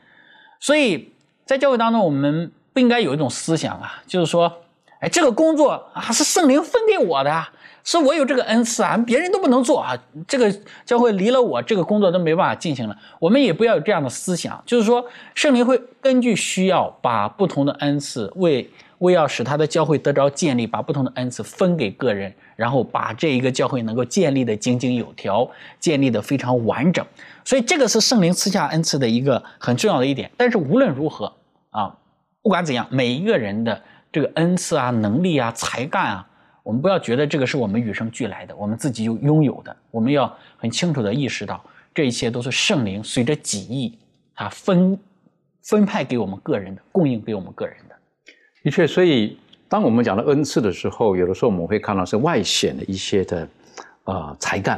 [0.59, 1.11] 所以
[1.45, 4.51] 在教会当中，我们不应该有一种思想啊，就是说，
[4.99, 7.47] 哎，这个工作啊是圣灵分给我的，
[7.83, 9.97] 是我有这个恩赐啊，别人都不能做啊。
[10.27, 10.51] 这个
[10.85, 12.97] 教会离了我，这个工作都没办法进行了。
[13.19, 18.69] 我们也不要有这样的思想，就是说，圣灵会根据需要把不同的恩赐为。
[18.99, 25.47] 为要使他的教会得着建立，把不同的恩赐分给个人，然后把这一个教会能够建立的井井有条，
[25.79, 27.05] 建立的非常完整。
[27.45, 30.31] 所以这个是圣灵赐下恩赐的一个很重要的一点。
[30.35, 31.31] 但是无论如何
[31.69, 31.95] 啊，
[32.41, 33.81] 不管怎样，每一个人的
[34.11, 36.27] 这个恩赐啊、能力啊、才干啊，
[36.63, 39.75] 我们不要觉得这个是我们与生俱来的，我们自己就拥有的。
[39.91, 43.97] 我们要很清楚的意识到，这一切都是圣灵随着己意
[44.33, 44.97] 啊分
[45.61, 47.96] 分派给我们个人的，供应给我们个人的。
[48.67, 49.37] 的确，所以
[49.69, 53.47] 当我们讲到恩赐的时候，有的时候我们会看到是外显的一些的，
[54.03, 54.77] 呃，才干。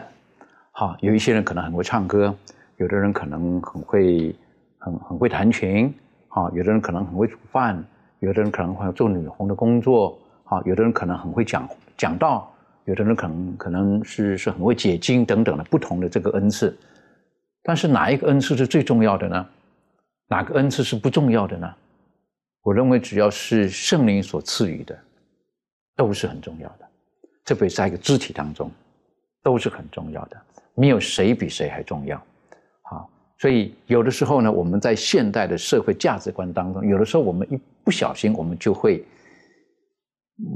[0.73, 2.32] 哈，有一些人可能很会唱歌，
[2.78, 4.36] 有的人可能很会
[4.78, 5.91] 很很会弹琴，
[6.28, 7.84] 哈，有的人可能很会煮饭，
[8.19, 12.47] 有的人可能会做女红的工作，哈，有的人可能很会讲讲道，
[12.86, 16.78] 有的人可能可能是是很会解经等等的不同的这个恩赐。
[17.63, 19.43] 但是哪一个恩赐是最重要的呢？
[20.28, 21.73] 哪个恩赐是不重要的呢？
[22.63, 24.98] 我认为只要是圣灵所赐予的，
[25.95, 26.88] 都是很重要的。
[27.45, 28.72] 特别在一个肢体当中，
[29.41, 30.38] 都是很重要的。
[30.76, 32.22] 没有谁比谁还重要。
[32.84, 39.04] 好，所以有的时候呢，我们在现代的社会价值观当中，有的时候我们一不小心，我们就会，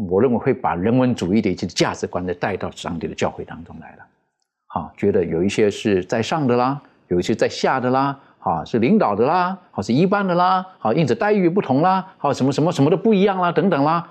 [0.07, 4.05] 我认为会把人文主义的一些价值观呢带到上帝的教会当中来了。
[4.67, 14.07] 好，觉得有一些是在上的啦，有一些在下的啦，啊是领导的啦，好是一般的啦，好因此待遇不同啦，好什么什么什么都不一样啦，等等啦。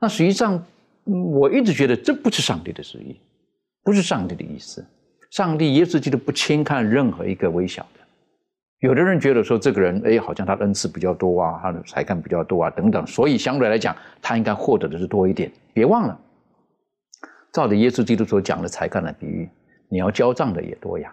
[0.00, 0.62] 那实际上，
[1.04, 3.18] 我一直觉得这不是上帝的旨意，
[3.82, 4.84] 不是上帝的意思。
[5.30, 8.00] 上帝耶稣基督不轻看任何一个微小的。
[8.80, 15.50] 有的人觉得说这个人，哎，好像他恩赐比较多啊，他的才干比较多啊，等等，所以相对来讲，他应该获得的是多一点。
[15.72, 16.18] 别忘了，
[17.52, 19.48] 照着耶稣基督所讲的才干的比喻，
[19.88, 21.12] 你要交账的也多呀。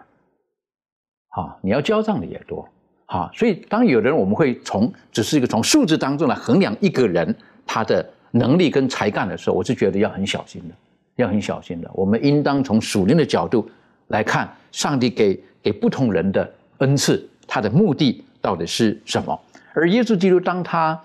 [1.36, 2.66] 啊，你要交账的也多。
[3.06, 7.34] 好，所以当有人我们会从只是一个从数字当中来衡量一个人
[7.66, 10.74] 他的能力跟才干的时候，我是觉得要很小心的，
[11.16, 11.90] 要很小心的。
[11.92, 13.68] 我们应当从属灵的角度
[14.08, 17.28] 来看，上帝给给不同人的恩赐。
[17.46, 19.38] 他的目的到底是什么？
[19.74, 20.98] 而耶稣基督当他，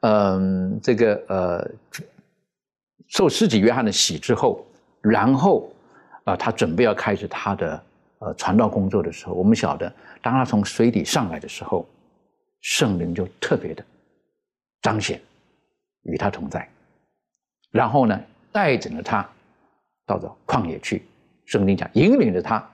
[0.00, 1.70] 嗯，这个呃，
[3.08, 4.62] 受施洗约翰的洗之后，
[5.00, 5.72] 然后
[6.24, 7.82] 啊，他准备要开始他的
[8.18, 11.86] 呃传道工作的时候，我们晓得，当他从水底上来的时候，
[12.60, 13.84] 圣灵就特别的
[14.82, 15.20] 彰显
[16.02, 16.68] 与他同在，
[17.70, 18.20] 然后呢，
[18.52, 19.28] 带领着他
[20.06, 21.04] 到了旷野去，
[21.44, 22.64] 圣灵讲引领着他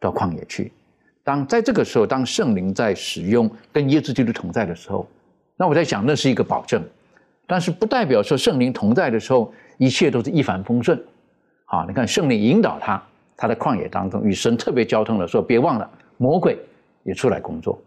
[0.00, 0.72] 到旷野去。
[1.22, 5.08] 当在这个时候，当圣灵在使用跟耶稣基督同在的时候，
[5.56, 6.80] 那我在想，那是一个保证，
[7.46, 11.02] 但是不代表说圣灵同在的时候，一切都是一帆风顺。
[11.64, 13.02] 好，你看圣灵引导他，
[13.36, 16.58] 他的旷野当中与神特别交通的时候，别忘了魔鬼
[17.04, 17.78] 也出来工作。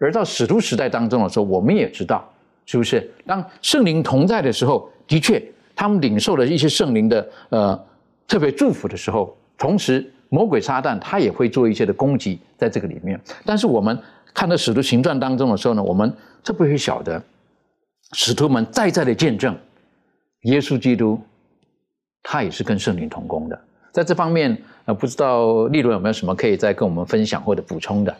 [0.00, 2.28] 而到使徒时代当中的时候，我们也知道，
[2.64, 3.10] 是不是？
[3.26, 5.42] 当圣灵同在的时候，的确
[5.74, 7.86] 他们领受了一些圣灵的呃
[8.28, 10.12] 特别祝福的时候，同时。
[10.28, 13.96] 魔鬼撒旦他也会做一些的攻击在这个里面，但是我们
[14.34, 17.22] 看到使徒行传当中的时候呢，我们特别会晓得，
[18.12, 19.56] 使徒们再再的见证，
[20.42, 21.16] 耶稣基督
[22.24, 23.58] 他也是跟圣灵同工的。
[23.92, 28.16] 在这方面，那，不知道利伦有没有什么可以再跟我们分享或者补充的？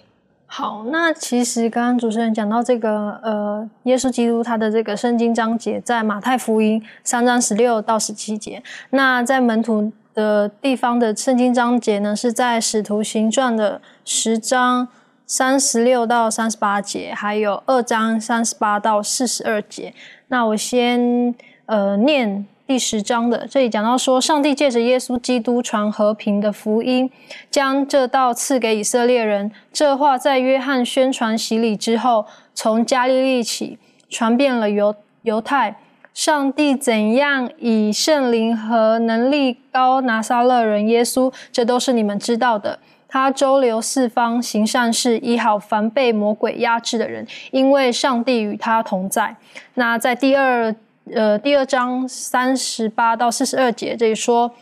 [0.46, 9.90] 好，那其实刚刚主持人讲到这个，呃，耶稣基督他的这个圣经章节，在马太福音三章十六到十七节，那在门徒。
[10.16, 14.88] 的地方的圣经章节呢，是在使徒行传的十章
[15.26, 19.92] 三十六到三十八节，还有二章三十八到四十二节。
[20.28, 21.34] 那我先
[21.66, 27.08] 呃念第十章的，这里讲到说，上帝借着耶稣基督传和平的福音，
[27.48, 29.52] 将这道赐给以色列人。
[29.72, 33.78] 这话在约翰宣传洗礼之后，从加利利起，
[34.10, 35.76] 传遍了犹犹太。
[36.12, 42.80] 上帝怎样以圣灵和能力高拿撒勒人耶稣，这都是你们知道的。
[43.08, 49.36] 他周流四方行善事，医好凡被魔鬼压制的人，因为上帝与他同在。
[49.74, 50.74] 那在第二
[51.14, 54.52] 呃第二章三十八到四十二节这里说，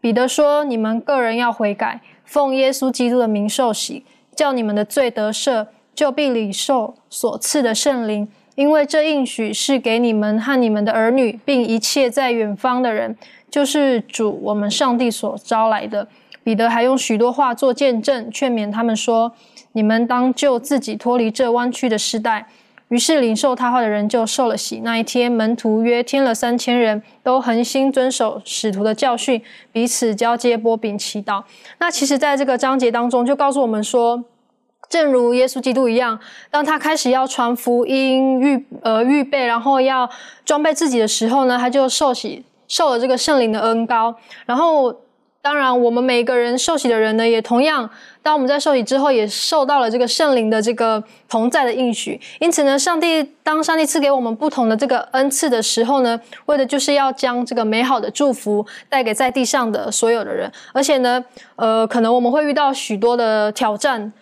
[0.00, 4.04] 彼得说：你们个人要悔改，奉耶稣基督的名受洗，
[4.36, 8.28] 叫你们的罪得赦，就必领受所赐的圣灵。
[8.54, 13.16] 因为这应许是给你们和你们的儿女，并一切在远方的人，
[13.50, 16.06] 就是主我们上帝所招来的。
[16.44, 19.32] 彼得还用许多话做见证，劝勉他们说
[19.72, 22.46] ：“你们当救自己脱离这弯曲的时代。”
[22.88, 24.80] 于是领受他话的人就受了洗。
[24.82, 31.42] 那一天，门徒约添了三千人，都恒心遵守使徒的教训，彼此交接波饼祈祷。
[31.78, 34.24] 那其实，在这个章节当中，就告诉我们说。
[34.88, 36.18] 正如耶稣基督一样，
[36.50, 40.08] 当他开始要传福音、预呃预备，然后要
[40.46, 44.14] 装备自己的时候呢，他就受洗，受了这个圣灵的恩膏。
[44.46, 44.90] 然后，
[45.40, 47.88] 当然我们每一个人受洗的人呢，也同样，
[48.22, 52.20] 当我们在受洗之后，也受到了这个圣灵的这个同在的应许。
[52.40, 60.50] 因此呢，上帝当上帝赐给我们不同的这个恩赐的时候呢，为的就是要将这个美好的祝福带给在地上的所有的人。
[60.74, 61.24] 而且呢，
[61.56, 64.12] 呃，可能我们会遇到许多的挑战。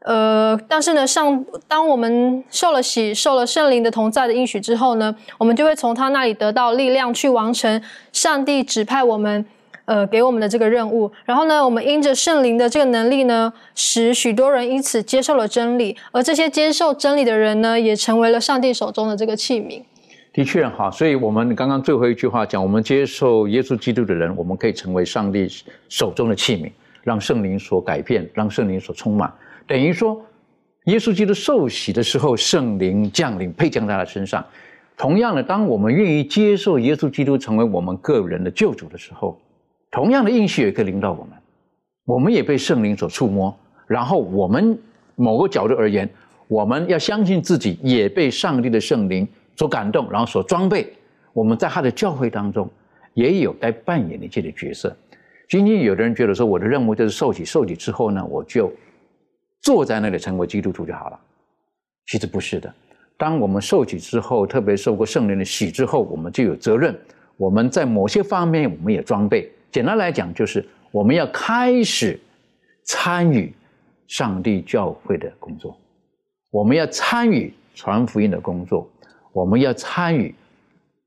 [0.00, 7.80] 呃，但是呢，上当我们受了洗、受了圣灵的同在的应许之后呢，我们就会从他那里得到力量，去完成
[8.12, 9.46] 上帝指派我们
[9.86, 11.10] 呃给我们的这个任务。
[11.24, 19.82] 然后呢，我们因着圣灵的这个能力呢，使许多人因此接受了真理，而这些接受真理的人呢，也成为了上帝手中的这个器皿。
[20.32, 25.48] 的确哈，所以我们刚刚最后一句话讲，我们接受耶稣基督的人，我们可以成为上帝
[25.88, 26.72] 手中的器皿，
[27.04, 29.32] 让圣灵所改变，让圣灵所充满。
[29.66, 30.20] 等于说，
[30.86, 34.44] 耶稣基督受洗的时候，圣灵降临，配降在他身上。
[34.96, 39.40] 同样的，当我们愿意接受耶稣基督成为我们个人的救主的时候，
[39.94, 41.28] 同样的应许也可以领到我们。
[42.04, 44.76] 我们也被圣灵所触摸，然后我们
[45.14, 46.10] 某个角度而言，
[46.48, 50.92] 我们要相信自己也被上帝的圣灵所感动，然后所装备。
[51.32, 52.68] 我们在他的教会当中
[53.14, 54.94] 也有该扮演的这些角色。
[55.48, 58.72] 今天有的人觉得说，我的任务就是受洗，受洗之后呢，我就
[59.60, 61.20] 坐在那里成为基督徒就好了。
[62.06, 62.74] 其实不是的。
[63.16, 66.98] 当我们受洗之后，特别受过圣灵的洗之后，我们就有责任。
[67.36, 69.48] 我们在某些方面，我们也装备。
[69.74, 72.16] 简单来讲，就是我们要开始
[72.84, 73.52] 参与
[74.06, 75.76] 上帝教会的工作，
[76.52, 78.88] 我们要参与传福音的工作，
[79.32, 80.32] 我们要参与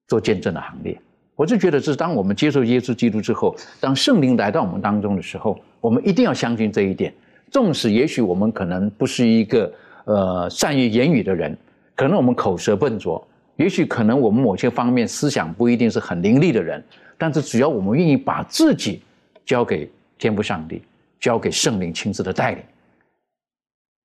[0.10, 1.00] 做见证的行列。
[1.34, 7.14] 我就觉得，是当我们接受耶稣基督之后，当圣灵来到我们当中的时候，我们一定要相信这一点。
[7.50, 11.58] 纵使也许我们可能不是一个呃善于言语的人，
[11.96, 13.26] 可能我们口舌笨拙。
[13.56, 16.84] 也许可能我们某些方面思想不一定是很伶俐的人，
[17.18, 19.02] 但是只要我们愿意把自己
[19.46, 20.82] 交给天父上帝，
[21.20, 22.64] 交给圣灵亲自的带领，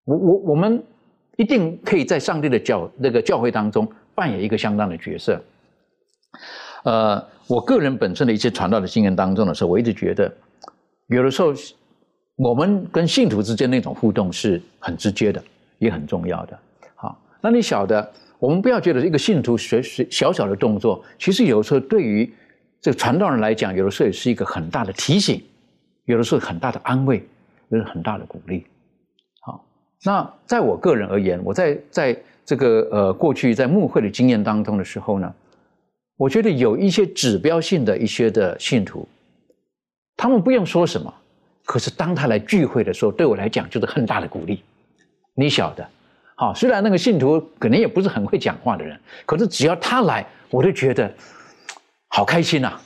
[0.05, 0.83] 我我我们
[1.37, 5.43] 一定可以在上帝的教那个教会当中扮演一个相当的角色。
[6.85, 10.33] 呃，我个人本身的一些传道的经验当中的时候，我一直觉得，
[11.09, 11.53] 有的时候
[12.37, 15.43] 我们跟信徒之间那种互动是很直接的，
[15.79, 16.59] 也很重要的。
[16.95, 18.13] 好，那你晓得？
[18.39, 22.29] 我们不要觉得一个信徒学学小小的动作，其实有时候对于
[22.83, 25.41] 这个传道人来讲，有的时候也是一个很大的提醒，
[26.05, 27.25] 有的时候很大的安慰，
[27.69, 28.67] 有的很大的鼓励。
[29.41, 29.65] 好，
[30.03, 35.33] 那在我个人而言，我在在这个呃过去在牧会的经验当中的时候呢，
[36.17, 39.09] 我觉得有一些指标性的一些的信徒，
[40.17, 41.15] 他们不用说什么，
[41.65, 44.61] 可是当他来聚会的时候，对我来讲就是很大的鼓励。
[45.35, 45.89] 你晓得。
[46.35, 51.09] 好，虽然那个信徒可能也不是很会讲话的人，可是只要他来，我就觉得
[52.15, 52.79] 好开心呐，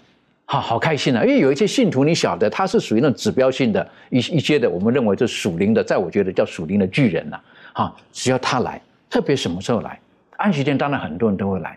[0.44, 1.24] 好好开心呐。
[1.24, 7.40] 因为有一些信徒，你晓得他是属于那种指标性的一一些的，我们认为这属灵的，在我觉得叫属灵的巨人呐。
[7.74, 9.98] 哈，只要他来，特别什么时候来？
[10.36, 11.76] 安息天当然很多人都会来，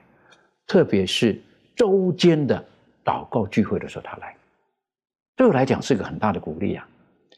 [0.68, 1.42] 特别是
[1.76, 2.64] 周间的
[3.04, 4.36] 祷告聚会的时候他来，
[5.36, 6.88] 对我来讲是个很大的鼓励啊。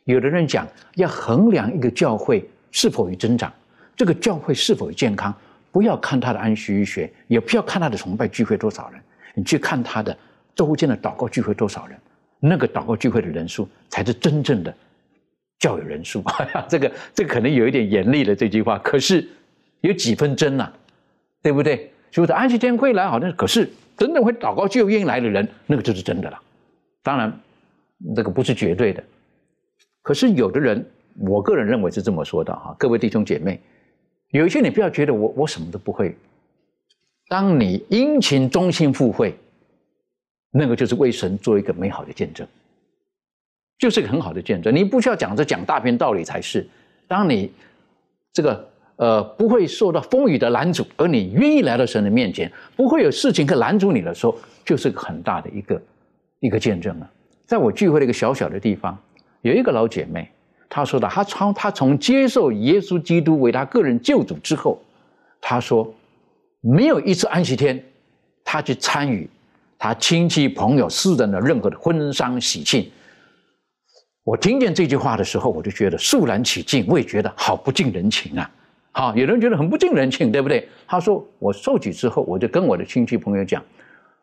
[0.03, 3.49] 有的人讲要衡量一个教会是否有增长。
[3.95, 5.33] 这个教会是否健康？
[5.71, 8.99] 不要看他的安息学，也不要看他的崇拜聚会多少人，
[9.35, 10.15] 你去看他的
[10.55, 11.97] 周间的祷告聚会多少人，
[12.39, 14.73] 那个祷告聚会的人数才是真正的
[15.59, 16.23] 教友人数。
[16.67, 19.27] 这个这个可能有一点严厉的这句话，可是
[19.81, 20.71] 有几分真呐，
[21.41, 21.91] 对不对？
[22.09, 26.37] 就是安息天会来，好像可是真正会祷告就愿意来的人，那个就是真的了。
[27.01, 27.39] 当然，
[28.15, 29.01] 这个不是绝对的，
[30.01, 30.85] 可是有的人，
[31.19, 33.59] 我个人认为是这么说的哈，各位弟兄姐妹。
[34.31, 36.15] 有一些你不要觉得我我什么都不会，
[37.31, 39.33] 当你殷勤忠心赴会，
[40.51, 42.45] 那个就是为神做一个美好的见证，
[43.79, 44.75] 就是一个很好的见证。
[44.75, 46.67] 你不需要讲这讲大篇道理才是。
[47.07, 47.49] 当你
[48.33, 55.81] 这个呃不会受到风雨的拦阻，而你愿意来到神的面前，不会有事情可拦阻你的时候，就是个很大的一个
[56.41, 57.09] 一个见证了。
[57.45, 58.97] 在我聚会的一个小小的地方，
[59.39, 60.29] 有一个老姐妹。
[60.67, 64.81] 她说的，她从她从接受耶稣基督为她个人救主之后，
[65.39, 65.93] 她说
[66.61, 67.83] 没有一次安息天，
[68.43, 69.29] 他去参与
[69.77, 72.89] 他亲戚朋友私人的任何的婚丧喜庆。
[74.23, 78.51] 我听见这句话的时候，我就觉得肃然起敬，我也觉得好不近人情啊！
[78.91, 80.69] 好，有人觉得很不近人情，对不对？
[80.85, 83.63] 他说我受洗之后，我就跟我的亲戚朋友讲，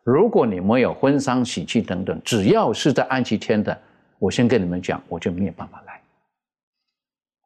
[0.05, 3.77] 如果你们有婚丧喜庆等等，只要是在安息天的，
[4.19, 6.01] 我先跟你们讲，我就没有办法来。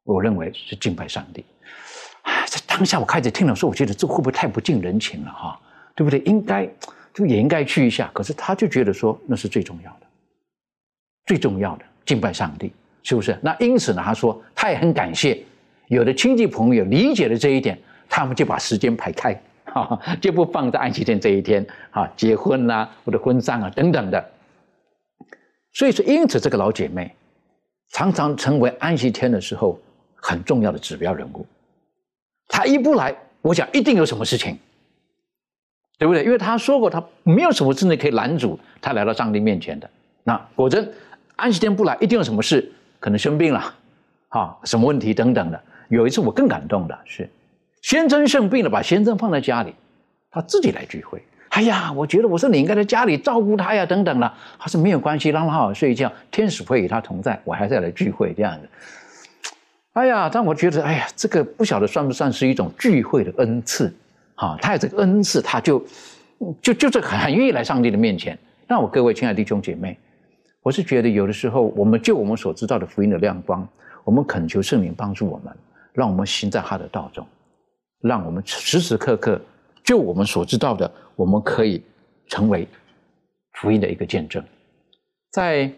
[0.03, 1.43] 我认为是敬拜上帝。
[2.21, 5.59] 哎，这当下我开始听了说，我觉得这会不会太不近人情了哈？
[5.95, 6.19] 对不对？
[6.21, 6.67] 应该
[7.13, 8.09] 就也应该去一下。
[8.11, 10.07] 可是他就觉得说那是最重要的，
[11.27, 13.37] 最重要的敬拜上帝，是不是？
[13.43, 15.39] 那因此呢，他说他也很感谢
[15.87, 17.77] 有的亲戚朋友理解了这一点，
[18.09, 24.31] 他们就把时间排开，哈， 就不放在安息天这一天啊，结婚啊或者婚丧啊等等的。
[25.73, 27.13] 所以说，因此这个老姐妹
[27.91, 29.79] 常常成为安息天的时候。
[30.25, 31.45] 很重要的指标人物，
[32.47, 34.57] 他一不来，我想一定有什么事情，
[35.97, 36.23] 对不对？
[36.23, 39.89] 因为他说过，他没有什么真的可以拦阻他来到上帝面前的。
[40.23, 40.91] 那果真
[41.35, 43.73] 安息天不来，一定有什么事，可能生病了，
[44.29, 45.61] 啊，什么问题等等的。
[45.89, 47.29] 有一次我更感动的是，
[47.81, 49.73] 先生生病了，把先生放在家里，
[50.29, 51.21] 他自己来聚会。
[51.49, 54.33] 哎呀，我觉得我说你应该在家里照顾他呀，等等的。
[54.57, 58.67] 他说没有关系，让他好好睡觉，天使会与他同在，我还是要来聚会这样子。
[59.93, 63.93] 哎呀，但我觉得，哎呀，这个不晓得算不算是一种聚会的恩赐，
[64.35, 65.83] 哈，他有这个恩赐，他就
[66.61, 68.37] 就就是很很愿意来上帝的面前。
[68.67, 69.97] 那我各位亲爱的弟兄姐妹，
[70.63, 73.67] 我是觉得有的时候，我们就我们所知道的福音的亮光，
[74.03, 75.55] 我们恳求圣灵帮助我们，
[75.93, 77.25] 让我们行在他的道中，
[78.01, 79.39] 让我们时时刻刻
[79.83, 81.83] 就我们所知道的，我们可以
[82.27, 82.67] 成为
[83.53, 84.43] 福音的一个见证。
[85.31, 85.71] 在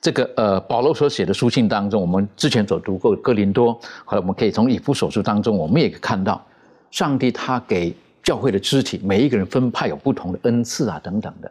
[0.00, 3.72] 这个呃保罗所写的书信当中，我们之前所读过哥林多，
[4.04, 6.44] 后来我们可以从以弗所书当中，我们也可以看到，
[6.90, 11.50] 上帝他给教会的肢体每一个人分派有不同的恩赐啊等等的。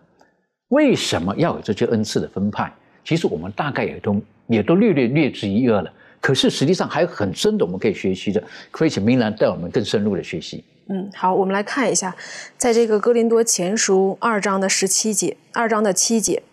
[0.69, 2.71] 为什么要有这些恩赐的分派？
[3.03, 5.91] 其实我们大概也都也都略略略知一二了。
[6.21, 10.63] 可是实际上还有很深的我们可以学习的，可以请明兰带我们更深入的学习。
[10.87, 12.15] 嗯，好，我们来看一下，
[12.57, 16.43] 在这个哥林多前书二章的十七节，二章的七节，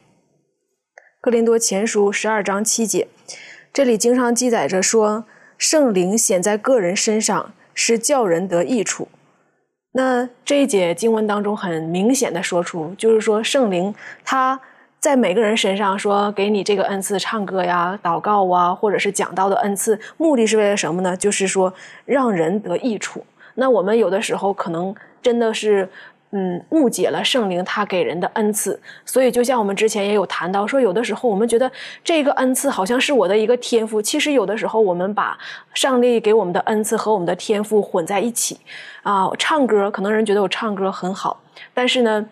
[1.28, 3.06] 哥林多前书十二章七节，
[3.70, 5.26] 这里经常记载着说，
[5.58, 9.08] 圣灵显在个人身上是叫人得益处。
[9.92, 14.58] 那这一节经文当中很明显的说出，就是说圣灵他。
[14.98, 21.14] 在每个人身上说，给你这个恩赐，唱歌呀、祷告啊，或者是讲道的恩赐，目的是为了什么呢？
[21.14, 21.74] 就是说
[22.06, 23.22] 让人得益处。
[23.56, 25.86] 那我们有的时候可能真的是，
[26.30, 28.80] 嗯，误解了圣灵他给人的恩赐。
[29.04, 31.70] 所以就像我们之前也有谈到，说有的时候我们觉得
[32.04, 35.38] 这个恩赐好像是我的一个天赋，其实有的时候我们把
[35.74, 38.58] 上帝给我们的恩赐和我们的天赋混在一起。
[39.02, 41.40] 啊，唱歌可能人觉得我唱歌很好，
[41.74, 42.26] 但是呢。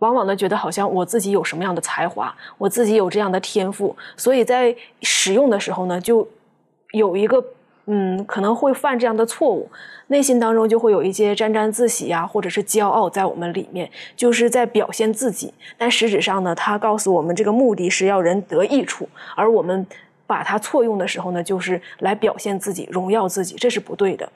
[0.00, 6.28] 往往呢，觉得好像我自己有什么样的才华，我自己有这样的天赋，所以在使用的时候呢，就
[6.90, 7.42] 有一个
[7.86, 9.70] 嗯，可能会犯这样的错误，
[10.08, 15.54] 内心当中就会有一些沾沾自喜呀，或者是骄傲在我们里面，就是在表现自己。
[15.78, 19.86] 但实质上呢，他告诉我们，这个目的是要人得益处，而我们
[20.26, 24.28] 把它错用的时候呢，就是来表现自己、荣耀自己，这是不对的。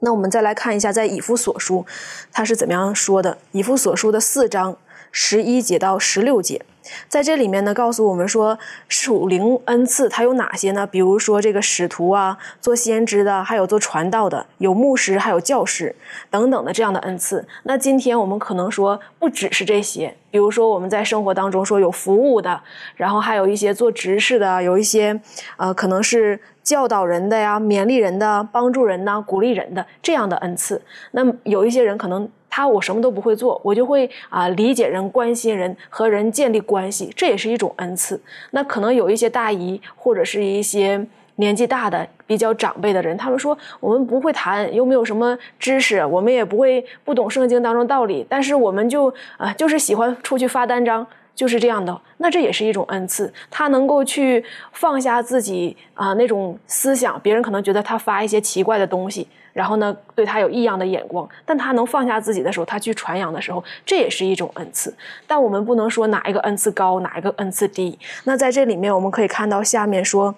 [0.00, 1.86] 那我们再来看一下，在以夫所书，
[2.32, 3.38] 他是怎么样说的？
[3.52, 4.76] 以夫所书的四章
[5.12, 6.62] 十一节到十六节。
[7.08, 8.58] 在这里面呢，告诉我们说
[8.88, 10.84] 属灵恩赐它有哪些呢？
[10.84, 15.94] 比如说这个使徒啊，做先知的，还有做传道的，有牧师，还有教师
[16.28, 17.46] 等等的这样的恩赐。
[17.62, 22.60] 那今天我们可能说不只是这些，比如说我们在生活当中说有服务的，
[22.96, 25.20] 然后还有一些做执事的，有一些
[25.56, 30.82] 呃可能是教导人的呀、勉励人的、帮助人呐、鼓励人的这样的恩赐。
[31.12, 32.28] 那有一些人可能。
[32.54, 38.20] 他我什么都不会做，我就会啊理解人、关心人、和人建立关系，这也是一种恩赐。
[38.50, 41.02] 那可能有一些大姨或者是一些
[41.36, 51.98] 年纪大的、比较长辈的人，他们说我们不会谈，又没有什么知识，我们也不会不懂圣经当中道理，但是我们就啊就是喜欢出去发单张，就是这样的。
[52.18, 59.26] 那这也是一种恩赐，他能够去放下自己啊那种思想，别人可能觉得他发一些奇怪的东西。
[59.52, 64.94] 然后呢，对他有异样的眼光，但他能放下自己的时候，他去传扬的时候，这也是一种恩赐。
[65.26, 67.98] 但我们不能说哪一个恩赐高，哪一个恩赐低。
[68.24, 70.34] 那在这里面，我们可以看到下面说，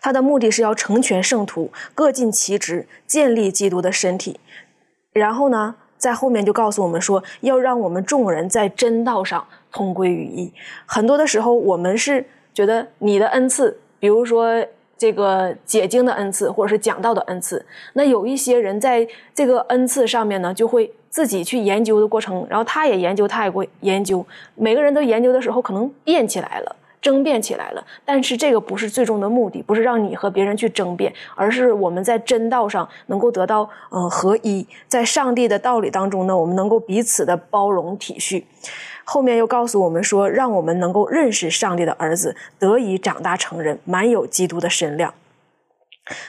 [0.00, 4.40] 他的目的是要成全圣徒，各尽其职，建立基督的身体。
[5.12, 10.50] 然后呢，在后面就告诉我们说，要让我们众人在真道上同归于一。
[10.86, 12.24] 很多的时候，我们是
[12.54, 14.64] 觉得你的恩赐，比如说。
[15.00, 24.22] 这个解经的恩赐，或者是讲道的恩赐，那有一些人在这个恩赐上面呢，就会自己去研究的过程，然后他也研究，他也会研究。
[24.56, 27.82] 每个人都研究的时候，可能辩起来了，争辩起来了。
[28.04, 38.44] 但是这个不是最终的目的，不是让你和别人去争辩，而是我们在真道上能够得到呃合一，在上帝的道理当中呢，我们能够彼此的包容体恤。
[39.04, 45.14] 后面又告诉我们说，让我们能够认识上帝的儿子，得以长大成人，满有基督的身量。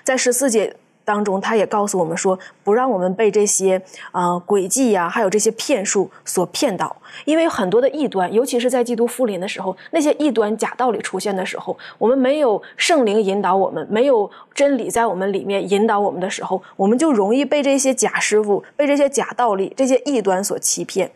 [0.04, 0.76] 在十四节。
[1.04, 3.82] 当中，他也告诉我们说，不让我们被这些
[4.12, 6.96] 呃诡计呀，还有这些骗术所骗倒。
[7.26, 21.12] 因为很多的异端，尤其是在基督复临的时候，那些异端假道理出现的时候，我们没有圣灵引导我们，没有真理在我们里面引导我们的时候，我们就容易被这些假师傅、被这些假道理、这些异端所欺骗。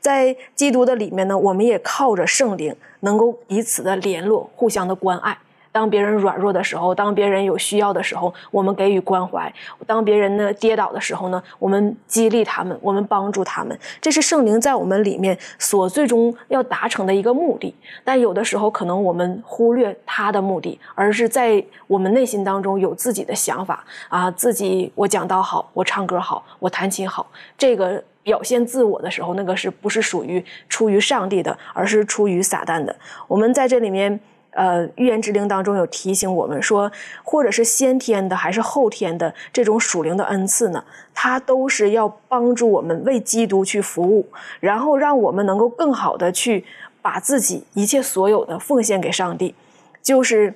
[0.00, 5.38] 在基督的里面呢，我们也靠着圣灵，能够彼此的联络，互相的关爱。
[5.70, 9.50] 当别人软弱的时候，当别人有需要的时候，我们给予关怀；
[9.86, 13.78] 当别人呢跌倒的时候呢，我们激励他们，我们帮助他们。
[14.00, 17.74] 这是圣灵在我们里面所最终要达成的一个目的。
[18.02, 32.94] 但有的时候，可能我们忽略他的目的，而是在我们内心当中有自己的想法啊，自己我讲道好，我唱歌好，我弹琴好，这个表现自我的时候，那个是不是属于出于上帝的，而是出于撒旦的？
[33.26, 34.18] 我们在这里面。
[34.58, 36.90] 呃，预言之灵当中有提醒我们说，
[37.22, 40.82] 或者是先天的还是后天的这种属灵的恩赐呢，
[41.14, 44.26] 它都是要帮助我们为基督去服务，
[44.58, 46.64] 然后让我们能够更好的去
[47.00, 49.54] 把自己一切所有的奉献给上帝，
[50.02, 50.52] 就是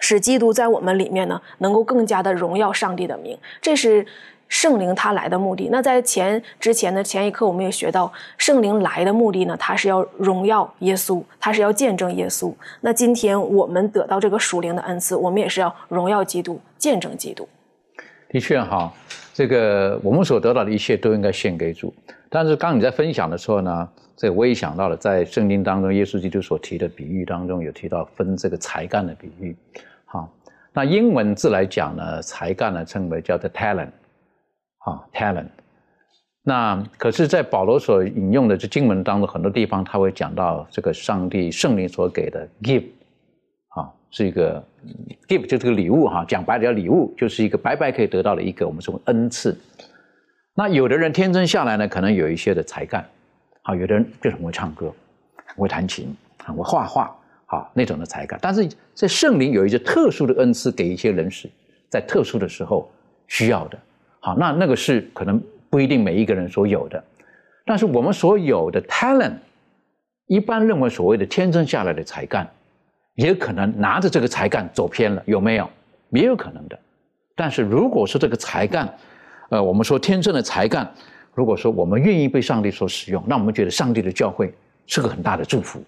[0.00, 3.36] 使基督在我们里面呢，能够更加的荣耀上帝的名。
[3.60, 4.06] 这是
[4.48, 5.68] 圣灵他来的目的。
[5.70, 12.52] 那在前之前的前一刻，我们也学到，圣灵来的目的呢，他是要荣耀耶稣，他是要见证耶稣。
[12.80, 17.48] 那今天我们得到这个属灵的恩赐，我们也是要荣耀基督，见证基督。
[18.30, 18.92] 的确哈，
[19.32, 21.94] 这个我们所得到的一切都应该献给主。
[22.28, 29.56] 但是刚你在分享的时候呢，这我也想到了，在圣经当中，耶稣基督所提的比喻当中有提到分这个才干的比喻。
[30.04, 30.30] 好，
[30.74, 33.88] 那英文字来讲呢，才干呢称为叫做 talent，
[34.88, 35.48] 啊 talent。
[36.42, 42.84] 那可是，在保罗所引用的这经文当中，很多地方他会讲到这个上帝圣灵所给的 give，
[43.68, 44.64] 啊，是一个
[45.28, 49.54] give 就是个礼物哈，讲白了叫礼物，就是一个白白可以得到的一个我们说恩赐。
[50.54, 53.06] 那有的人天生下来呢，可能有一些的才干，
[53.64, 54.90] 啊，有的人就很会唱歌，
[55.44, 57.14] 很会弹琴，很会画画，
[57.46, 58.38] 啊那种的才干。
[58.40, 61.46] 但是在圣灵有一些特殊的恩赐给一些人是，
[61.90, 62.90] 在特殊的时候
[63.26, 63.78] 需要的，
[64.20, 65.42] 好，那那个是可能。
[65.70, 67.04] 不一定每一个人所有的，
[67.66, 69.34] 但是我们所有的 talent，
[70.26, 72.48] 一般认为所谓的天生下来的才干，
[73.16, 75.68] 也可能拿着这个才干走偏了，有没有？
[76.08, 76.78] 也有可能的。
[77.36, 78.88] 但是如果说这个才干，
[79.50, 80.90] 呃，我们说天生的才干，
[81.34, 84.50] 如果说我们愿意被上帝所使用，那我们觉得上帝的教会
[84.86, 85.82] 是个很大的祝福。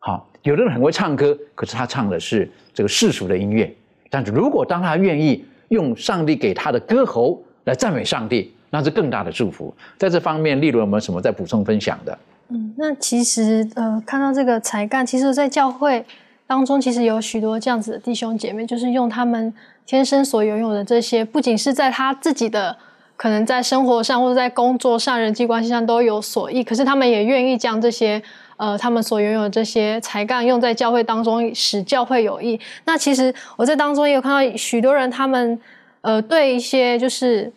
[0.00, 3.72] 好，有的人很会唱歌，可是他唱的是这个世俗的音乐。
[4.10, 7.40] 但是如果当他愿意用上帝给他的歌喉
[7.70, 9.72] 来赞美上帝，那是更大的祝福。
[9.96, 12.18] 在这方面，例如有没有什么在补充分享的？
[12.48, 16.04] 嗯，那其实呃，看到这个才干，其实，在教会
[16.48, 19.54] 当中，其实有许多这样子的弟兄姐妹，就是用他们
[19.86, 22.76] 天生所拥有的这些，不仅是在他自己的
[23.16, 28.20] 可能在生活上或者在工作上、人际关系上都有所益，可是他们也愿意将这些
[28.56, 32.58] 呃他们所拥有的这些才干用在教会当中，使教会有益。
[32.84, 35.56] 那其实我在当中也有看到许多人，他们
[36.00, 37.52] 呃对一些就是。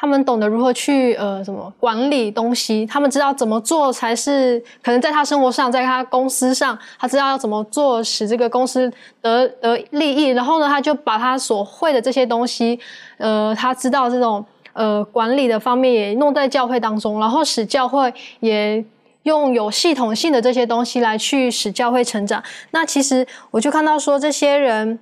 [0.00, 8.88] 他们懂得如何去呃什么管理东西，他们知道怎么做才是可能在他生活上，在他公司上，他知道要怎么做使这个公司
[9.20, 10.28] 得得利益。
[10.28, 12.78] 然后呢，他就把他所会的这些东西，
[13.16, 18.84] 呃，他知道这种呃管理的方面也弄在教会当中，然后使教会也
[19.24, 22.40] 用有系统性的这些东西来去使教会成长。
[22.70, 25.00] 那其实我就看到说，这些人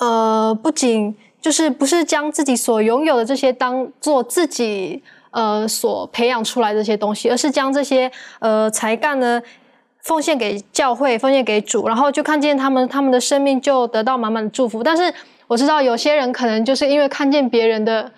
[0.00, 1.14] 呃不仅。
[1.44, 9.42] 就是不是将自己所拥有的这些当做自己呃所培养出来的这些东西，而是将这些呃才干呢
[10.00, 14.82] 奉献给教会，奉献给主，然后就看见他们他们的生命就得到满满的祝福。
[14.82, 15.12] 但是
[15.46, 18.10] 我知道有些人可能就是因为看见别人的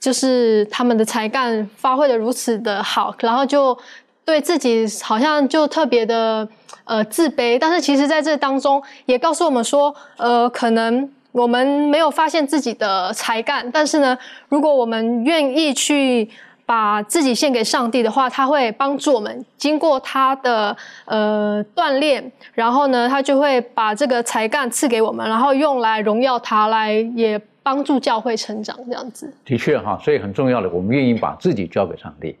[0.00, 3.78] 就是他们的才干发挥的如此的好，然后就
[4.24, 6.48] 对自己好像就特别的
[6.82, 7.60] 呃自卑。
[7.60, 11.08] 但是其实在这当中也告诉我们说，呃可能。
[11.36, 14.16] 我们没有发现自己的才干，但是呢，
[14.48, 16.26] 如果我们愿意去
[16.64, 20.74] 把自己献给上帝的话，他会帮助我们经过他的
[21.04, 29.30] 呃锻炼，然后呢，他就会把这个才干赐给我们，然后用来荣耀他，来也帮助教会成长这样子。
[29.44, 32.34] 的确哈，所以很重要的，我们愿意把自己交给上帝，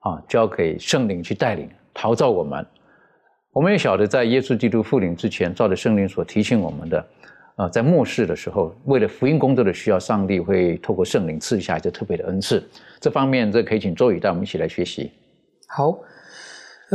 [0.00, 2.66] 啊，交给圣灵去带领、陶造我们。
[3.54, 7.02] 我们也晓得，在耶稣基督复临之前，照着圣灵所提醒我们的。
[7.56, 12.62] 啊，在末世的时候，为了福音工作的需要，上帝会透过圣灵赐下一个特别的恩赐。
[13.00, 15.10] 这方面，这可以请周宇带我们一起来学习。
[15.66, 15.98] 好。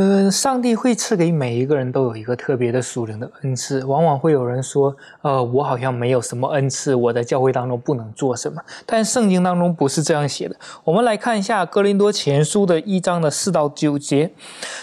[0.00, 3.84] 嗯，上帝会赐给每一个人都有一个特别的属灵的恩赐。
[3.84, 8.62] 往往会有人说，呃，我好像没有什么恩赐，我在教会当中不能做什么。
[8.86, 10.54] 但圣经当中不是这样写的。
[10.84, 14.30] 我们来看一下《哥林多前书》的一章的四到九节，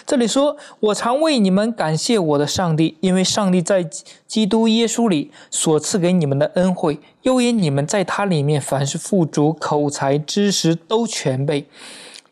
[0.06, 3.88] 这里说：“我常为你们感谢我的上帝，因为上帝在
[4.28, 11.70] 基督耶稣里所赐给你们的恩惠，又因你们在他里面凡是富足、口才、知识都全备。”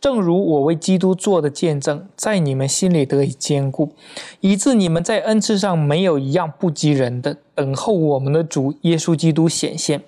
[0.03, 3.93] 正如我为基督做的见证，在你们心里得以坚固，
[4.41, 10.03] 以致你们在恩赐上没有一样不及人的，等候我们的主耶稣基督显现。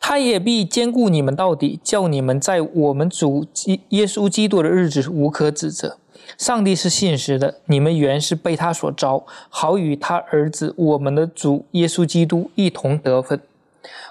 [0.00, 5.98] 他也必坚固你们到底，叫你们在我们主基耶稣基督的日子无可指责。
[6.38, 13.38] 上帝是信实的，你们原是被他所招，好与他儿子我们的主耶稣基督一同得分。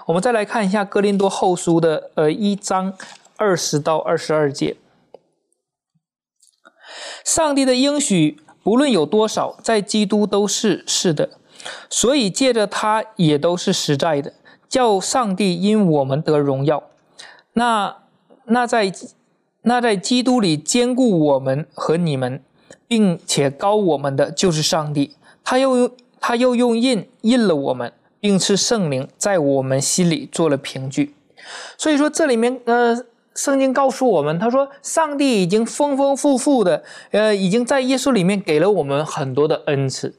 [0.06, 2.94] 我们再来看一下哥林多后书的呃一章。
[3.36, 4.76] 二十到二十二节，
[7.24, 11.30] 上帝的应许不论有多少，在基督都是是的，
[11.88, 14.32] 所以借着他也都是实在的，
[14.68, 16.82] 叫上帝因我们得荣耀。
[17.52, 17.98] 那
[18.44, 18.92] 那在
[19.62, 22.42] 那在基督里兼顾我们和你们，
[22.88, 27.92] 并且高我们的就是上帝，他又他又用印印了我们。
[28.18, 31.14] 并赐圣灵在我们心里做了凭据。
[31.78, 33.04] 所以说，这里面呃，
[33.36, 36.82] 圣经告诉我们，他说上帝已经丰丰富富的，
[37.12, 40.12] 呃，已经在耶稣里面给了我们很多的恩赐。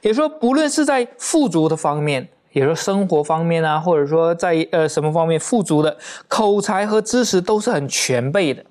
[0.00, 5.94] 也说，不论是在富足的方面，也说生活方面啊，或者说在呃什么方面富足的
[6.28, 8.64] 口才和知识都是很全备的。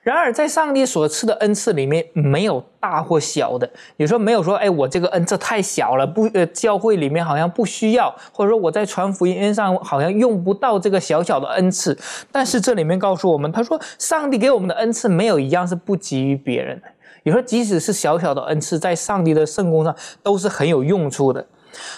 [0.00, 3.68] 然而，在上帝所赐的恩赐里面，没有大或小的。
[3.96, 11.96] 有时候没有说，哎，我这个恩赐太小了，不，呃，教会里面好像不需要，或者说我在传福音上好像用不到这个小小的恩赐。
[12.32, 16.86] 但是这里面告诉我们，他说，上帝给我们的恩赐没有一样是不给予别人的。
[17.24, 21.44] 有时候，即使是小小的恩赐，在上帝的圣功上都是很有用处的。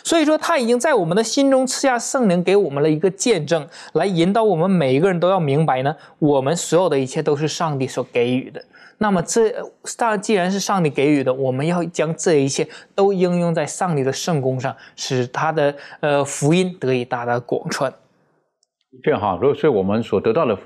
[0.03, 8.63] 所以说，他已经在我们的心中赐下圣灵，给我们了一个见证，来引导我们每一个人都要明白呢，我们所有的一切都是上帝所给予的。
[8.99, 9.51] 那么，这
[9.97, 17.91] 当然既然是上帝给予的，我们要将这一切都应用在上帝的圣功上，使他的呃福音得以大大广传。
[19.03, 20.59] 这样哈，如果说我们所得到的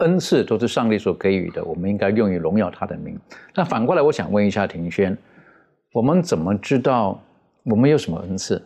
[0.00, 3.18] 恩赐都是上帝所给予的，我们应该用于荣耀他的名。
[3.54, 5.16] 那反过来，我想问一下庭轩，
[5.92, 7.18] 我们怎么知道？
[7.70, 8.62] 我们有什么恩赐？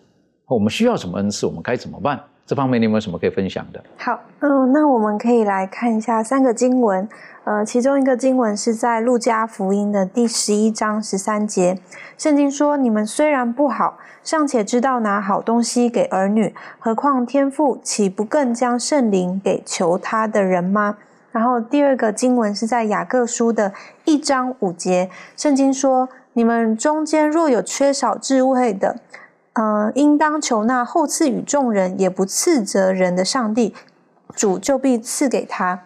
[0.47, 1.45] 我们需要什么恩赐？
[1.45, 2.21] 我们该怎么办？
[2.47, 3.83] 这方面你有没有什么可以分享的？
[3.97, 7.09] 好，嗯，那我们可以来看一下三个经文。
[7.45, 11.79] 呃，其中一个经文是在路加福音的第十一章十三节。
[12.17, 20.99] 圣经说：“你们虽然不好，尚且知道拿好东西给儿女，何况天父岂不更将圣灵给求他的人吗？”
[21.33, 23.73] 然后第二个经文是在雅各书的
[24.05, 25.11] 一章五节。
[25.37, 26.09] 圣经说。
[26.35, 28.97] 你们中间若有缺少智慧的，
[29.53, 33.75] 呃，应当求那后赐予众人也不斥责人的上帝，
[34.35, 35.81] 主就必赐给他。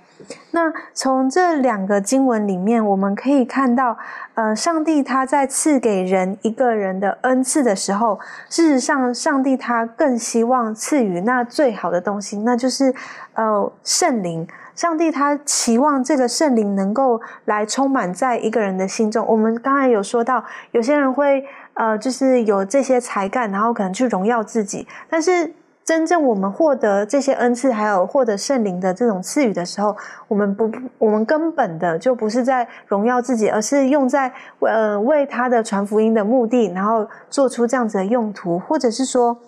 [0.53, 3.99] 那从这两个经文里面，我们可以看到，
[4.35, 8.19] 呃，上帝他在赐给人一个人的恩赐的时候，
[8.49, 12.95] 事实上，上帝他更希望赐予那最好的东西，那就是
[13.35, 14.49] 呃圣灵。
[14.77, 19.27] 上帝他期望这个圣灵能够来充满在一个人的心中。
[19.27, 24.87] 我们刚才有说到，有些人会呃，就是有这些才干，然后可能去荣耀自己。
[25.09, 25.51] 但是
[25.83, 29.97] 真正我们获得这些恩赐，还有获得圣灵的这种赐予的时候，
[30.29, 39.39] 我们不，我们根本的就不是在荣耀自己，而是用在呃为他的传福音的目的，然后做出这样子的用途，或者是说。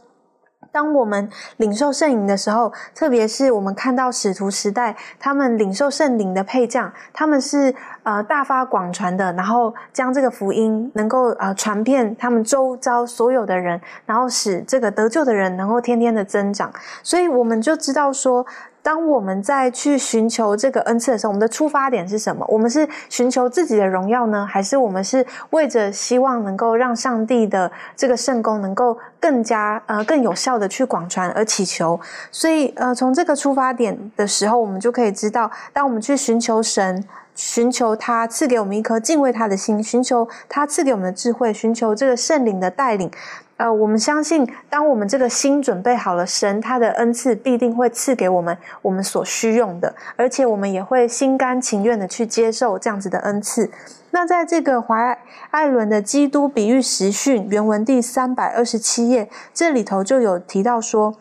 [0.70, 16.72] 当我们领受圣灵的时候，特别是我们看到使徒时代，他们领受圣灵的配将，他们是呃大发广传的，然后将这个福音能够呃传遍他们周遭所有的人，然后使这个得救的人能够天天的增长。
[17.02, 18.46] 所以我们就知道说。
[18.88, 22.42] 当我们在去寻求这个恩赐的时候，我们的出发点是什么？
[22.48, 32.00] 我们是寻求自己的荣耀呢，还是我们是为着希望能够让上帝的这个圣功能够更加呃更有效的去广传而祈求？
[32.32, 43.10] 所以呃，从这个出发点的时候，我们就可以知道，当我们去寻求神，寻求他赐给我们一颗敬畏他的心，寻求他赐给我们的智慧，寻求这个圣灵的带领。
[43.58, 53.70] 呃，我们相信，当我们这个心准备好了，神他的恩赐必定会赐给我们我们所需用的，而且我们也会心甘情愿的去接受这样子的恩赐。
[54.12, 55.18] 那在这个怀
[55.50, 61.14] 艾伦的《基督比喻实训》原文第三百二十七页，这里头就有提到说。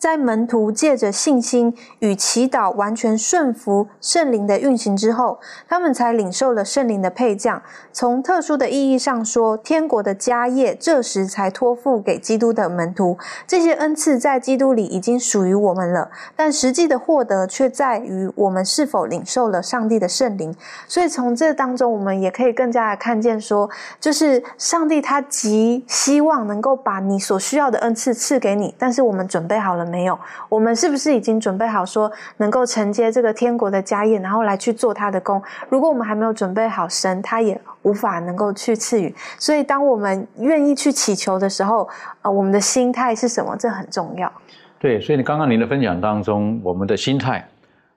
[0.00, 5.38] 在门徒借着信心与祈祷完全顺服圣灵的运行之后，
[5.68, 7.62] 他们才领受了圣灵的配将。
[7.92, 13.18] 从特殊的意义上说，天国的家业这时才托付给基督的门徒。
[13.46, 20.56] 这些恩赐在基督里已经属于我们了，但实际的获得却在于我们是否领受了上帝的圣灵。
[20.88, 23.68] 所以从这当中，我们也可以更加的看见说，
[24.00, 29.89] 就是上帝他极希望能够把你所需要的恩赐赐给你，但是我们准备好了。
[29.90, 30.18] 没有，
[30.48, 35.42] 我们是不是已经准备好说能够承接这个天国的家业，然后来去做他的工？
[35.68, 39.12] 如果我们还没有准备好，神他也无法能够去赐予。
[39.38, 41.88] 所以，当我们愿意去祈求的时候，
[42.22, 43.56] 呃，我们的心态是什么？
[43.56, 44.32] 这很重要。
[44.78, 47.46] 对，所以你刚刚您的分享当中，我们的心态、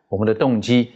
[0.09, 0.91] 我们的动机、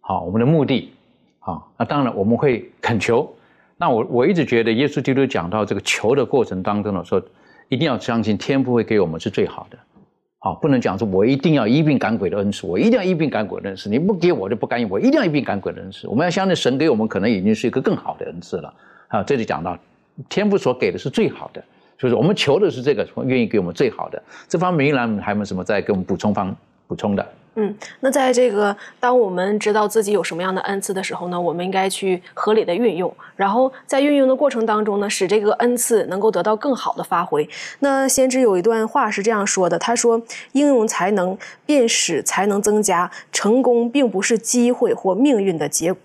[0.00, 0.92] 好，我们的目的，
[1.40, 3.28] 好，那当然我们会恳求。
[3.76, 7.20] 那我我一直觉得，耶稣基督讲到这个求的过程当中的时候，
[7.68, 9.78] 一定要相信天父会给我们是最好的。
[10.44, 16.06] 啊，不能讲说，我一定要一并赶鬼的恩赐，我一定要一并赶鬼的恩赐，你不给我就不甘心，我一定要一并赶鬼的恩赐。
[16.06, 18.74] 我们要相信神给我们，可能已经是一个更好的恩赐了。
[19.08, 19.74] 啊，这里讲到
[20.28, 21.64] 天父所给的是最好的，
[21.96, 24.22] 就是我们求的是这个，愿意给我们最好的。
[24.46, 26.54] 这方面，依然还有没有什么再给我们补充方
[26.86, 27.26] 补充的？
[27.56, 37.48] 嗯，那在这个当我们知道自己有什么样的恩赐的时候呢，我们应该去合理的运用，然后在运用的过程当中呢，使这个恩赐能够得到更好的发挥。
[37.78, 40.20] 那先知有一段话是这样说的，他说
[40.52, 43.10] ：“应用才能，便使才能增加。
[43.30, 46.02] 成功并不是机会或命运的结果。”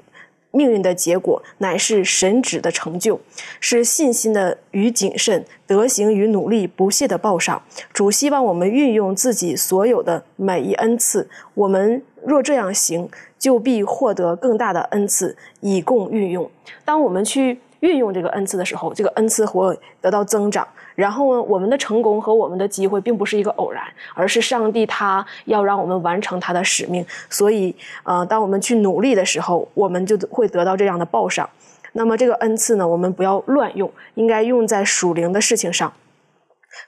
[0.52, 3.20] 命运的结果乃是神旨的成就，
[3.60, 7.62] 是信心的与谨慎、德行与努力不懈的报赏。
[7.94, 16.50] 主希望我们运用自己所有的每一恩赐，我们若这样行，就必获得更大的恩赐，以供运用。
[16.84, 17.60] 当我们去。
[17.82, 20.68] 运用这个恩赐的时候，这个恩赐会得到增长。
[21.00, 23.82] 然后呢，我们的成功和我们的机会并不是一个偶然，
[24.14, 27.06] 而是上帝他要让我们完成他的使命。
[27.30, 27.74] 所以，
[28.04, 31.50] 呃，当我们去努力的时候，我们就会得到这样的报赏。
[31.94, 35.94] 那么，这个恩赐呢，我们不要乱用，应该用在属灵的事情上。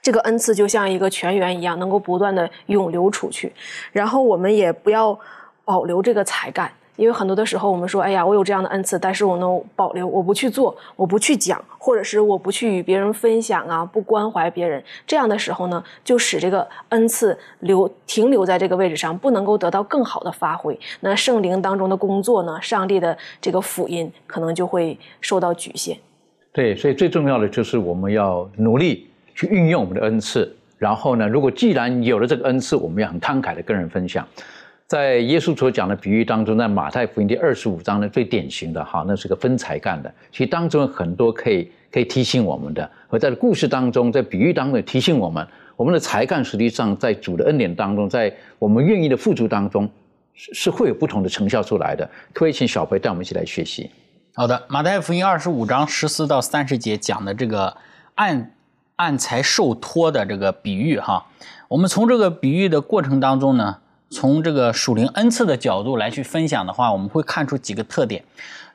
[0.02, 3.50] 这个恩赐就像一个泉源一样，能够不断的涌流出去。
[3.92, 5.18] 然后，我们也不要
[5.64, 6.70] 保留这个才干。
[7.02, 20.78] 因为很多的时候，我们说，哎呀，我有这样的恩赐，但是我能保留，我不去做，我不去讲，或者是我不去与别人分享啊，不关怀别人，这样的时候呢，就使这个恩赐留停留在这个位置上，不能够得到更好的发挥。
[21.00, 25.98] 那圣灵当中的工作呢，上帝的这个福音可能就会受到局限。
[26.52, 34.24] 对，所以最重要的就是我们要努力去运用我们的恩赐，然后呢，如果既然有了这个恩赐，我们要很慷慨的跟人分享。
[34.92, 40.14] 在耶稣所讲的比喻当中，在马太福音第二十五章呢，最典型的哈，那是个分才干的。
[40.30, 49.88] 其实当中很多可以可以提醒我们的，而在故事当中，在比喻当中提醒我们，我们的才干实际上在主的恩典当中，在我们愿意的付出当中，
[50.34, 52.06] 是是会有不同的成效出来的。
[52.34, 53.90] 可以请小培带我们一起来学习。
[54.34, 57.74] 好的，马太福音二十五章十四到三十节讲的这个
[58.16, 58.50] 按
[58.96, 61.24] 按财受托的这个比喻哈，
[61.68, 63.78] 我们从这个比喻的过程当中呢。
[64.12, 68.22] 从这个属灵恩赐的角度来去分享的话，我们会看出几个特点。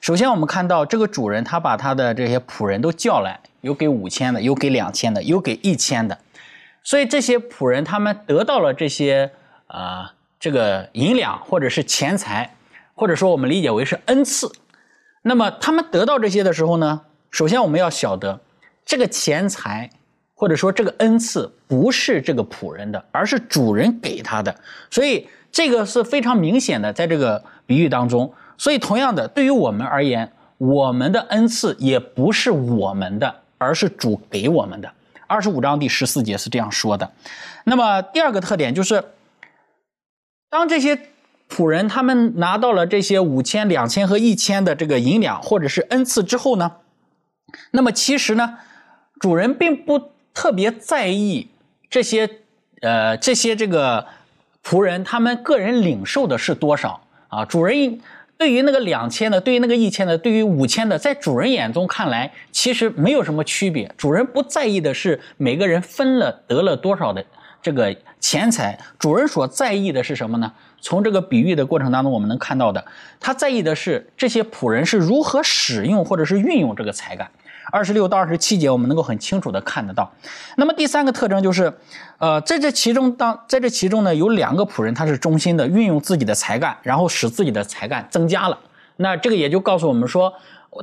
[0.02, 6.18] 首先，我们看到这个主人他把他的这些仆人都叫来，有给五千的，有给两千的，有给一千的。
[6.84, 9.32] 所以这些仆人他们得到了这些
[9.68, 12.56] 啊这个银两或者是钱财，
[12.96, 14.52] 或者说我们理解为是恩赐。
[15.22, 18.42] 那么他们得到这些的时候呢，首先我们要晓得
[18.86, 19.92] 这个钱财。
[20.40, 24.56] 或者说这个恩赐不是这个仆人的，而是主人给他的，
[24.92, 28.32] 所以这个是非常明显的，在这个比喻当中。
[28.56, 34.92] 所以同样的，对于我们而言，我们的恩赐也不是我们的，而是主给我们的。
[35.26, 37.12] 二十五章第十四节是这样说的。
[37.64, 39.04] 那么第二个特点就是，
[40.52, 41.00] 当这些
[41.50, 46.74] 仆人他们拿到了这些五千、两千和一千的这个银两或者是恩赐之后呢，
[47.72, 48.60] 那么其实呢，
[49.20, 50.12] 主人并不。
[50.38, 51.48] 特别在意
[51.90, 52.30] 这些，
[52.82, 54.06] 呃，这些这个
[54.64, 57.44] 仆人，他们个人领受的是多少啊？
[57.44, 58.00] 主人
[58.38, 63.92] 对于那个两千的，对于那个一千的，对于五千的，在主人眼中看来，其实没有什么区别。
[63.98, 67.26] 主人不在意的是每个人分了得了多少的
[67.60, 70.54] 这个钱财，主人所在意的是什么呢？
[70.80, 72.86] 从这个比喻的过程当中，我们能看到的，
[73.20, 77.28] 他在意的是这些仆人是如何使用或者是运用这个才干。
[77.72, 80.12] 二十六到二十七节，我们能够很清楚的看得到。
[80.56, 81.72] 那么第三个特征就是，
[82.18, 88.58] 呃，在这其中当在这其中呢，有两个仆人他是忠心的，运用自己的才干，然后使自己的才干增加了。
[88.98, 90.34] 那这个也就告诉我们说，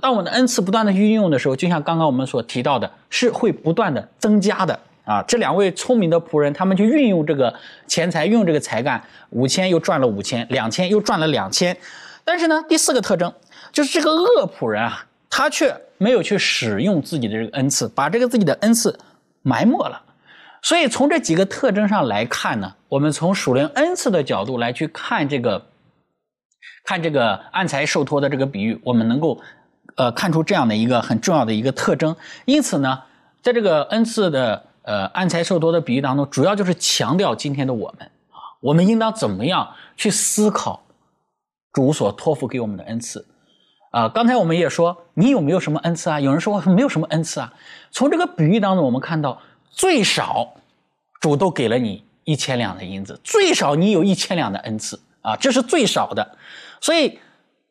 [0.00, 5.22] 当我们的恩赐不断的运用的时候，就像刚刚我们所提到的，是会不断的增加的啊。
[5.26, 7.52] 这两位聪明的仆人，他们就运用这个
[7.86, 11.76] 钱财，运用这个才干，五千又赚了五千，两千又赚了两千。
[12.24, 13.32] 但是呢，第四个特征
[13.72, 15.06] 就是这个恶仆人啊。
[15.36, 18.96] 他却没有去使用自己的这个恩赐，把这个自己的恩赐
[19.42, 20.00] 埋没了。
[20.62, 25.66] 所以从这几个特征上来看呢，我们从属灵恩赐的角度来去看这个，
[26.84, 29.40] 看这个暗财受托的这个比喻，我们能够
[29.96, 32.14] 呃看出这样的一个很重要的一个特征。
[32.44, 33.02] 因此呢，
[33.42, 40.84] 在这个恩赐的呃暗财受托的比喻当中，主要就是强调今天的我们啊，我们应当怎么样去思考
[41.72, 43.26] 主所托付给我们的恩赐。
[43.94, 46.18] 啊，刚才我们也说，你有没有什么恩赐啊？
[46.18, 47.52] 有人说没有什么恩赐啊。
[47.92, 49.40] 从这个比喻当中，我们看到
[49.70, 50.52] 最少
[51.20, 56.36] 主都给了你一千两的银子，最少你有一千两的恩赐啊，这是最少的。
[56.80, 57.20] 所以，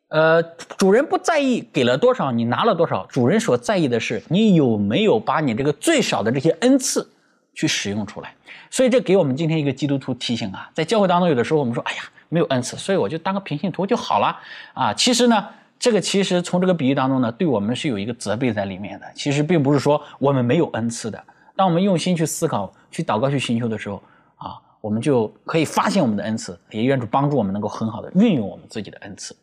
[0.08, 0.42] 呃，
[0.78, 7.06] 主人不在意给了多少，你拿了多少，主人所在意的是你有没有把你这个最少的这些恩赐
[7.54, 8.34] 去使用出来。
[8.72, 14.40] 所以，这给我们今天一个基督徒提醒啊，在教会当中，有的时候我们说，哎呀，没有恩赐，所以我就当个平信徒就好了
[14.74, 14.94] 啊。
[14.94, 15.46] 其实呢。
[15.84, 19.06] 这个其实从这个比喻当中呢，对我们是有一个责备在里面的。
[19.14, 21.22] 其实并不是说我们没有恩赐的。
[21.58, 24.02] 当我们用心去思考、去祷告、去寻求的时候，
[24.38, 29.36] 啊，我们就可以发现我们的恩赐，也愿主帮助我们能够很好的运用我们自己的恩赐。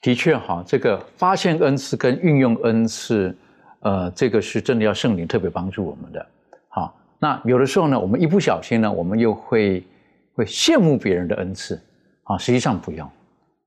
[0.00, 3.36] 的确哈，这个发现恩赐跟运用恩赐，
[3.80, 6.26] 呃，这个是真的要圣灵特别帮助我们的。
[6.70, 9.84] 好，那有的时候呢，我们一不小心呢，我们又会
[10.32, 11.78] 会羡慕别人的恩赐，
[12.22, 13.06] 啊，实际上不用。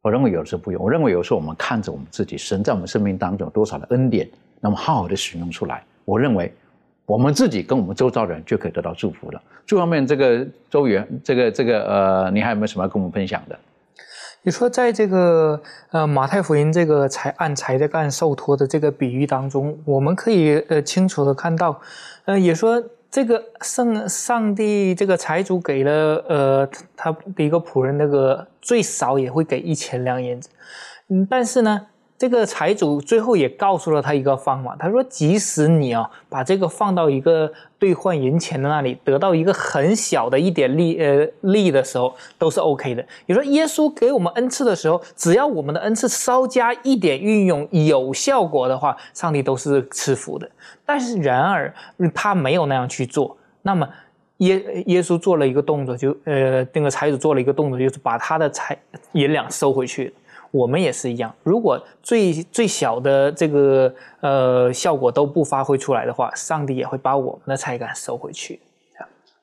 [0.01, 0.81] 我认为有的时候不用。
[0.81, 4.29] 我认为有时候我们看着我们自己，神在我们生命当中有多少的恩典，
[4.59, 5.83] 那么好好的使用出来。
[6.05, 6.53] 我认为
[7.05, 9.41] 我们自己跟我们周遭人就可以得到祝福了。
[9.65, 13.59] 这方面，这个周元，这个这个呃，你还有没有什么要跟我们分享的？
[14.41, 21.81] 你说，在这个呃马太福音这个才按财的干受托的这个比喻当中，我们可以呃清楚的看到，
[22.23, 22.81] 呃也说
[23.11, 30.49] 这个圣上帝这个财主给了呃他的一个仆人那个最少也会给一千两银子，
[31.07, 31.87] 嗯，但是呢。
[32.19, 37.49] 这个财主最后也告诉了他一个方法，他说：“即使你啊把这个放到一个
[37.79, 43.05] 兑换银钱的那里，得到一个很小的一点利呃利的时候，都是 OK 的。
[43.25, 50.51] 你说耶稣给我们恩赐的时候，只要我们的恩赐稍加一点运用有效果的话，上帝都是赐福的。
[50.85, 51.73] 但是然而
[52.13, 53.87] 他没有那样去做，那么
[54.39, 58.77] 耶耶稣做了一个动作，就呃那个财主做了一个动作，就是把他的财
[59.13, 60.13] 银两收回去。”
[60.51, 68.59] 我们也是一样，如果最最小的这个呃效果都不发挥出来的话，上帝也会把我们的才干收回去。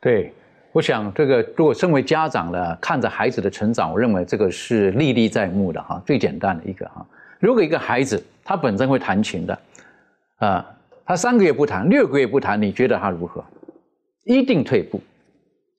[0.01, 0.33] 对，
[0.73, 7.07] 我想这个如果身为家长的看着孩子的成长，我认为这个是历历在目的哈，最简单的一个哈。
[7.39, 9.59] 如果一个孩子他本身会弹琴的，
[10.39, 10.67] 啊，
[11.05, 13.45] 他三个月不弹，六个月不弹，你觉得他如何？
[14.25, 15.01] 一定退步，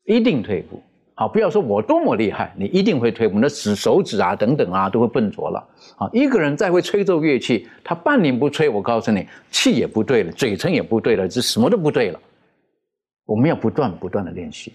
[0.06, 0.82] 一定退步。
[1.20, 3.40] 好，不要说我多么厉害，你一定会退步。
[3.40, 5.68] 那指手指啊，等等啊，都会笨拙了。
[5.98, 12.20] 啊，一个人再会吹奏乐器，他半年不吹，我告诉你，气也不对了，嘴唇也不对了，这什么都不对了。
[13.26, 14.72] 我们要不断不断的练习，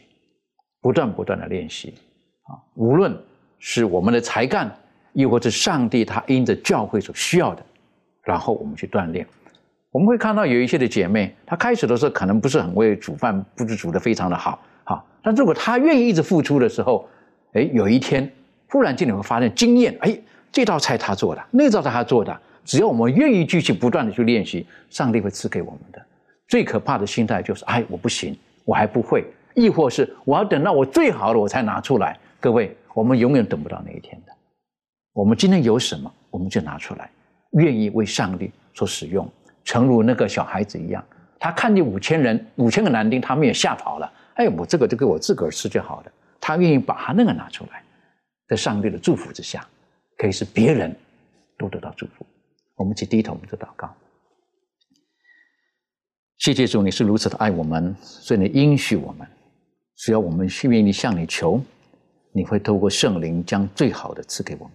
[0.81, 1.95] 不断不断的练习。
[2.43, 3.17] 啊，无论
[3.61, 4.69] 是我们的才干，
[5.13, 7.65] 亦或是上帝他因着教会所需要的，
[8.25, 9.25] 然后我们去锻炼。
[9.93, 14.59] 我们会看到有一些的姐妹，她开始的时候可能不是很会煮饭，不是煮的非常的好。
[14.93, 17.09] 啊但如果他愿意一直付出的时候，
[17.53, 18.31] 哎，有一天
[18.69, 20.19] 忽然间你会发现经验，哎，
[20.51, 26.03] 这道菜他做的，那道菜他做的，只要我们愿意继续不断的去练习，上帝会赐给我们的。
[26.49, 29.25] 最可怕的心态就是，哎，我不行，我还不会，
[29.55, 32.19] 亦或是我要等到我最好的我才拿出来。
[32.41, 34.33] 各位，我们永远等不到那一天的。
[35.13, 37.09] 我们今天有什么，我们就拿出来，
[37.53, 39.31] 愿意为上帝所使用，
[39.65, 41.05] 诚如那个小孩子一样，
[41.39, 44.13] 他看见五千人，五千个男丁，他们也吓跑了。
[44.35, 46.13] 哎，我这个就给我自个儿吃就好了。
[46.41, 47.83] 他愿意把他那个拿出来，
[48.49, 49.67] 在上帝的祝福之下，
[50.19, 50.95] 可以使别人
[51.57, 52.27] 都得到祝福。
[52.75, 53.95] 我们一起低头，我们做祷告。
[56.39, 59.29] 谢谢主，你是如此的爱我们，所以你应许我们，
[59.97, 61.61] 只要我们愿意向你求，
[62.33, 64.65] 你会透过圣灵将最好的赐给我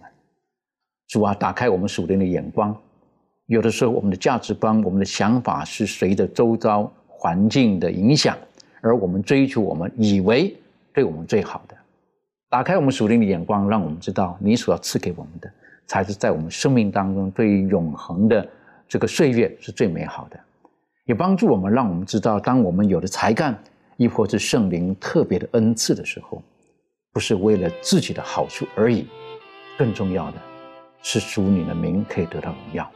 [1.08, 2.74] 主啊，打开我们属灵的眼光。
[3.46, 8.38] 有的时候，我们的价值观、我们的想法是随着周遭环境的影响。
[8.80, 10.56] 而我们追求我们以为
[10.92, 11.76] 对我们最好的，
[12.48, 15.50] 打开我们属灵的眼光，让我们知道你所要赐给我们的，
[15.86, 18.48] 才是在我们生命当中对于永恒的
[18.88, 20.38] 这个岁月是最美好的。
[21.04, 23.58] 也帮助我们，让我们知道，当我们有了才干，
[23.96, 26.42] 亦或是圣灵特别的恩赐的时候，
[27.12, 29.06] 不是为了自己的好处而已，
[29.78, 30.36] 更重要的
[31.02, 32.90] 是主你的名可以得到荣耀，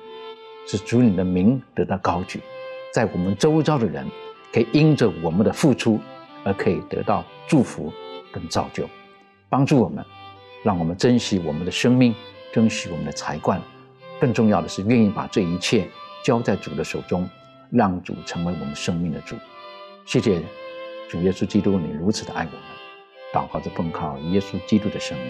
[0.67, 2.41] 是主你的名得到高举，
[2.93, 4.07] 在我们周遭的人。
[4.53, 5.99] 可以因着我们的付出
[6.45, 7.93] 而可以得到祝福
[8.31, 8.89] 跟造就，
[9.49, 10.05] 帮助我们，
[10.63, 12.15] 让我们珍惜我们的生命，
[12.53, 13.61] 珍惜我们的才干。
[14.21, 15.89] 更重要的是，愿意把这一切
[16.23, 17.29] 交在主的手中，
[17.71, 19.37] 让主成为我们生命的主。
[20.05, 20.41] 谢谢
[21.09, 22.61] 主耶稣基督，你如此的爱我们。
[23.33, 25.27] 祷告着奉靠耶稣基督的生命，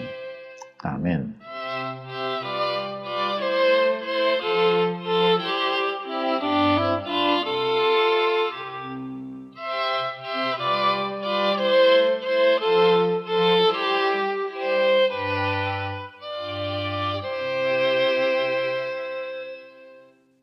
[0.79, 1.33] 阿门。